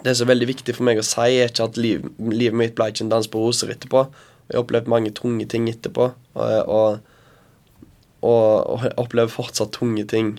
det 0.06 0.12
er 0.12 0.18
så 0.20 0.26
veldig 0.28 0.46
viktig 0.50 0.74
for 0.76 0.87
meg 0.87 1.00
å 1.00 1.04
si, 1.06 1.24
er 1.35 1.48
ikke 1.50 1.64
at 1.70 1.78
liv, 1.80 2.04
livet 2.20 2.59
mitt 2.59 2.74
ble 2.78 2.90
ikke 2.92 3.06
en 3.06 3.12
dans 3.12 3.28
på 3.30 3.40
roser 3.42 3.72
etterpå. 3.72 4.04
Jeg 4.46 4.54
har 4.54 4.62
opplevd 4.62 4.90
mange 4.92 5.12
tunge 5.16 5.46
ting 5.50 5.68
etterpå, 5.70 6.11
og, 6.37 6.68
og, 6.70 6.98
og, 8.20 8.44
og 8.76 8.85
opplever 9.02 9.32
fortsatt 9.32 9.72
tunge 9.74 10.04
ting 10.11 10.37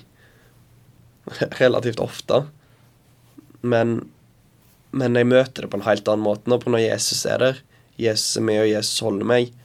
relativt 1.62 2.00
ofte. 2.04 2.46
Men, 3.62 3.98
men 4.92 5.18
jeg 5.18 5.30
møter 5.30 5.66
det 5.66 5.72
på 5.72 5.80
en 5.80 5.88
helt 5.88 6.08
annen 6.12 6.26
måte 6.26 6.50
nå, 6.50 6.60
på 6.62 6.74
når 6.74 6.86
Jesus 6.86 7.26
er 7.30 7.42
der. 7.44 7.64
Jesus 7.98 8.38
er 8.38 8.46
med, 8.46 8.62
og 8.66 8.70
Jesus 8.72 9.06
holder 9.06 9.30
meg. 9.30 9.56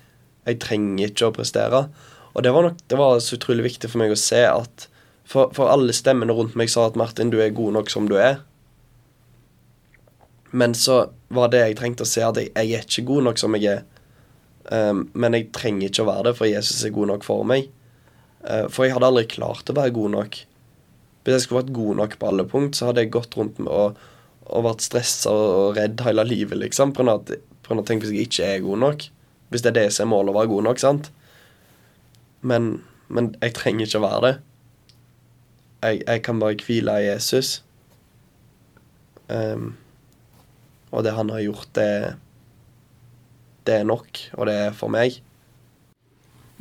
Jeg 0.49 0.63
trenger 0.63 1.11
ikke 1.11 1.29
å 1.29 1.35
prestere. 1.37 1.85
Og 2.33 2.45
det 2.45 2.53
var, 2.55 2.69
nok, 2.69 2.81
det 2.89 2.99
var 2.99 3.19
så 3.21 3.37
utrolig 3.37 3.67
viktig 3.69 3.91
for 3.93 4.03
meg 4.03 4.15
å 4.15 4.19
se 4.19 4.41
at 4.49 4.89
for, 5.29 5.53
for 5.55 5.71
alle 5.73 5.95
stemmene 5.97 6.35
rundt 6.35 6.57
meg 6.59 6.71
sa 6.73 6.89
at 6.89 6.97
Martin, 6.99 7.31
du 7.33 7.39
er 7.41 7.55
god 7.55 7.77
nok 7.77 7.93
som 7.93 8.09
du 8.11 8.17
er. 8.21 8.41
Men 10.53 10.75
så 10.77 11.07
var 11.33 11.53
det 11.53 11.63
jeg 11.63 11.79
trengte 11.79 12.05
å 12.05 12.09
se, 12.09 12.25
at 12.25 12.41
jeg, 12.41 12.51
jeg 12.53 12.77
er 12.77 12.85
ikke 12.85 13.07
god 13.09 13.29
nok 13.29 13.41
som 13.41 13.57
jeg 13.57 13.79
er. 13.79 13.85
Um, 14.69 15.07
men 15.19 15.35
jeg 15.37 15.49
trenger 15.57 15.89
ikke 15.89 16.05
å 16.05 16.11
være 16.11 16.27
det, 16.29 16.35
for 16.39 16.51
Jesus 16.51 16.83
er 16.85 16.93
god 16.95 17.15
nok 17.15 17.25
for 17.27 17.47
meg. 17.49 17.71
Uh, 18.45 18.67
for 18.69 18.85
jeg 18.85 18.97
hadde 18.97 19.09
aldri 19.09 19.25
klart 19.31 19.73
å 19.73 19.77
være 19.79 19.95
god 19.97 20.15
nok. 20.17 20.41
Hvis 21.23 21.37
jeg 21.37 21.45
skulle 21.45 21.63
vært 21.63 21.75
god 21.77 21.99
nok 22.01 22.19
på 22.19 22.29
alle 22.29 22.47
punkt, 22.51 22.77
så 22.77 22.89
hadde 22.89 23.05
jeg 23.05 23.13
gått 23.15 23.37
rundt 23.39 23.61
med 23.63 23.71
og, 23.71 23.99
og 24.51 24.65
vært 24.67 24.85
stressa 24.85 25.33
og 25.33 25.77
redd 25.79 26.03
hele 26.03 26.25
livet, 26.27 26.59
liksom. 26.59 26.95
På 26.95 27.03
grunn 27.03 27.13
av 27.15 27.27
at 27.29 27.93
hvis 27.93 28.11
jeg 28.11 28.27
ikke 28.27 28.49
er 28.49 28.65
god 28.65 28.83
nok. 28.83 29.05
Hvis 29.53 29.63
det 29.63 29.71
er 29.73 29.79
det 29.83 29.93
som 29.95 30.09
er 30.09 30.13
målet, 30.15 30.33
å 30.33 30.39
være 30.41 30.51
god 30.51 30.67
nok, 30.69 30.81
sant. 30.83 31.13
Men, 32.43 32.73
men 33.09 33.35
jeg 33.39 33.55
trenger 33.55 33.87
ikke 33.87 34.01
å 34.01 34.07
være 34.07 34.25
det. 34.27 34.35
Jeg, 35.83 36.03
jeg 36.07 36.25
kan 36.27 36.43
bare 36.43 36.67
hvile 36.67 36.99
i 36.99 37.07
Jesus. 37.07 37.53
Um, 39.29 39.75
og 40.91 41.07
det 41.07 41.15
han 41.17 41.31
har 41.33 41.45
gjort, 41.45 41.69
det, 41.79 42.17
det 43.67 43.79
er 43.81 43.87
nok, 43.89 44.27
og 44.37 44.49
det 44.51 44.57
er 44.67 44.75
for 44.77 44.93
meg. 44.93 45.23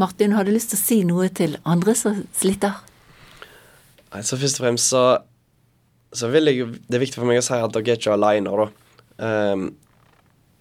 Martin, 0.01 0.33
har 0.37 0.47
du 0.47 0.53
lyst 0.53 0.71
til 0.71 0.79
å 0.79 0.85
si 0.85 0.99
noe 1.05 1.27
til 1.33 1.57
andre 1.67 1.93
som 1.97 2.23
sliter? 2.35 2.79
Nei, 4.11 4.23
så 4.27 4.39
først 4.39 4.59
og 4.59 4.65
fremst 4.65 4.91
så, 4.91 5.03
så 6.11 6.27
vil 6.33 6.51
jeg 6.51 6.67
Det 6.87 6.97
er 6.97 7.05
viktig 7.05 7.21
for 7.21 7.29
meg 7.29 7.39
å 7.39 7.45
si 7.45 7.55
at 7.55 7.75
dere 7.75 7.93
er 7.93 8.01
ikke 8.01 8.17
alene, 8.17 8.51
da. 8.51 8.67
Um, 9.21 9.69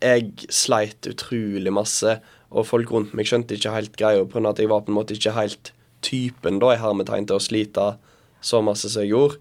jeg 0.00 0.46
sleit 0.54 1.08
utrolig 1.10 1.72
masse, 1.74 2.14
og 2.50 2.66
folk 2.66 2.92
rundt 2.94 3.12
meg 3.16 3.28
skjønte 3.28 3.56
ikke 3.56 3.74
helt 3.74 3.98
greia 4.00 4.24
pga. 4.24 4.48
at 4.48 4.62
jeg 4.62 4.70
var 4.70 4.84
på 4.86 4.92
en 4.92 4.96
måte 4.96 5.16
ikke 5.16 5.36
helt 5.36 5.72
typen 6.04 6.58
da 6.62 6.72
i 6.72 6.80
hermetegn 6.80 7.28
til 7.28 7.36
å 7.36 7.42
slite 7.44 7.90
så 8.40 8.62
masse 8.64 8.88
som 8.88 9.04
jeg 9.04 9.12
gjorde. 9.12 9.40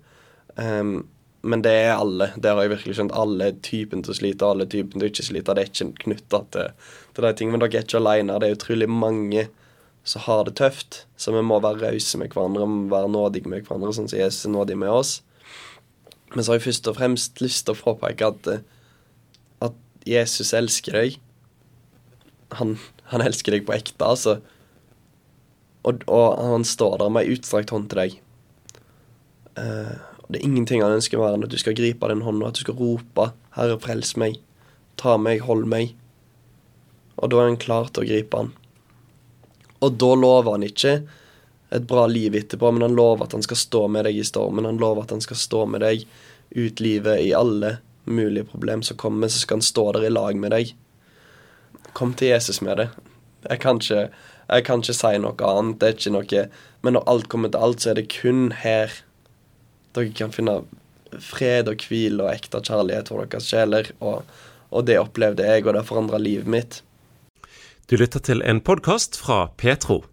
Um, 0.58 1.08
men 1.42 1.62
det 1.64 1.72
er 1.72 1.94
alle. 1.96 2.34
Det 2.36 2.52
har 2.52 2.66
jeg 2.66 2.74
virkelig 2.74 2.98
skjønt. 2.98 3.16
Alle 3.16 3.54
typen 3.64 4.04
til 4.04 4.12
å 4.12 4.18
slite, 4.18 4.48
alle 4.48 4.68
typen 4.68 5.00
til 5.00 5.08
å 5.08 5.12
ikke 5.14 5.28
slite. 5.30 5.56
Det 5.56 5.64
er 5.64 5.72
ikke 5.72 6.04
knytta 6.04 6.42
til, 6.52 6.74
til 7.16 7.26
de 7.26 7.32
tingene. 7.32 7.56
Men 7.56 7.64
dere 7.64 7.80
er 7.80 7.88
ikke 7.88 8.02
alene. 8.02 8.40
Det 8.42 8.50
er 8.50 8.58
utrolig 8.58 8.90
mange 8.92 9.46
som 10.04 10.24
har 10.26 10.46
det 10.48 10.56
tøft. 10.60 11.04
Så 11.20 11.34
vi 11.36 11.42
må 11.46 11.60
være 11.64 11.92
rause 11.92 12.18
med 12.18 12.34
hverandre, 12.34 12.66
vi 12.66 12.84
må 12.86 12.94
være 12.94 13.12
nådige 13.14 13.50
med 13.50 13.66
hverandre, 13.68 13.94
sånn 13.96 14.10
som 14.12 14.20
Jesus 14.20 14.48
er 14.48 14.56
nådig 14.56 14.78
med 14.80 14.92
oss. 14.94 15.20
Men 16.34 16.44
så 16.44 16.52
har 16.54 16.60
jeg 16.60 16.68
først 16.68 16.92
og 16.92 17.00
fremst 17.00 17.42
lyst 17.42 17.66
til 17.66 17.76
å 17.76 17.82
påpeke 17.82 18.30
at, 18.30 18.50
at 19.66 19.78
Jesus 20.08 20.54
elsker 20.54 20.98
deg. 20.98 21.20
Han, 22.60 22.78
han, 23.14 23.26
elsker 23.26 23.56
deg 23.56 23.66
på 23.66 23.76
ekte, 23.78 24.06
altså. 24.06 24.40
Og, 25.88 26.04
og 26.10 26.38
han 26.38 26.66
står 26.68 27.00
der 27.02 27.14
med 27.14 27.26
ei 27.26 27.38
utstrakt 27.38 27.74
hånd 27.74 27.90
til 27.90 28.04
deg. 28.04 28.20
Uh, 29.58 29.98
det 30.30 30.40
er 30.40 30.46
ingenting 30.46 30.84
han 30.86 30.94
ønsker 31.00 31.18
mer 31.18 31.34
enn 31.34 31.46
at 31.48 31.52
du 31.52 31.58
skal 31.60 31.78
gripe 31.78 32.10
den 32.12 32.22
hånda, 32.26 32.52
at 32.52 32.60
du 32.60 32.62
skal 32.62 32.78
rope 32.78 33.32
'Herre, 33.56 33.80
frels 33.82 34.14
meg', 34.14 34.38
'ta 34.98 35.18
meg, 35.18 35.42
hold 35.42 35.66
meg'. 35.66 35.96
Og 37.18 37.32
da 37.32 37.42
er 37.42 37.50
han 37.50 37.58
klar 37.58 37.90
til 37.90 38.06
å 38.06 38.10
gripe 38.10 38.38
han. 38.38 38.54
Og 39.80 39.98
da 40.02 40.14
lover 40.16 40.58
han 40.58 40.66
ikke 40.68 40.96
et 41.70 41.86
bra 41.88 42.08
liv 42.10 42.36
etterpå, 42.36 42.72
men 42.72 42.88
han 42.88 42.98
lover 42.98 43.28
at 43.28 43.36
han 43.38 43.46
skal 43.46 43.60
stå 43.60 43.84
med 43.92 44.08
deg 44.10 44.18
i 44.18 44.26
stormen. 44.26 44.68
Han 44.68 44.82
lover 44.82 45.06
at 45.06 45.14
han 45.14 45.22
skal 45.24 45.38
stå 45.40 45.66
med 45.70 45.84
deg 45.86 46.06
ut 46.58 46.82
livet 46.82 47.22
i 47.22 47.34
alle 47.38 47.78
mulige 48.10 48.50
problem 48.50 48.82
som 48.84 48.98
kommer, 48.98 49.30
så 49.30 49.44
skal 49.44 49.60
han 49.60 49.68
stå 49.68 49.92
der 49.92 50.08
i 50.08 50.14
lag 50.14 50.40
med 50.40 50.56
deg. 50.56 50.74
Kom 51.94 52.16
til 52.18 52.34
Jesus 52.34 52.62
med 52.66 52.82
det. 52.82 52.90
Jeg 53.46 53.62
kan 53.62 53.78
ikke, 53.80 54.10
jeg 54.50 54.66
kan 54.66 54.82
ikke 54.82 54.98
si 54.98 55.14
noe 55.22 55.52
annet. 55.52 55.78
Det 55.80 55.88
er 55.88 55.96
ikke 55.98 56.16
noe 56.16 56.48
Men 56.82 56.96
når 56.96 57.08
alt 57.12 57.30
kommer 57.30 57.50
til 57.50 57.64
alt, 57.64 57.82
så 57.82 57.92
er 57.92 58.00
det 58.00 58.10
kun 58.12 58.52
her 58.52 58.92
dere 59.94 60.14
kan 60.14 60.32
finne 60.32 60.62
fred 61.20 61.70
og 61.70 61.82
hvile 61.90 62.24
og 62.24 62.32
ekte 62.32 62.62
kjærlighet 62.62 63.10
for 63.10 63.26
deres 63.26 63.50
sjeler. 63.50 63.90
Og, 64.00 64.24
og 64.70 64.86
det 64.86 65.00
opplevde 65.00 65.46
jeg, 65.46 65.66
og 65.66 65.74
det 65.76 65.86
forandra 65.88 66.20
livet 66.22 66.48
mitt. 66.48 66.82
Du 67.90 67.96
lytter 67.98 68.22
til 68.22 68.44
en 68.46 68.60
podkast 68.62 69.16
fra 69.18 69.48
Petro. 69.58 70.04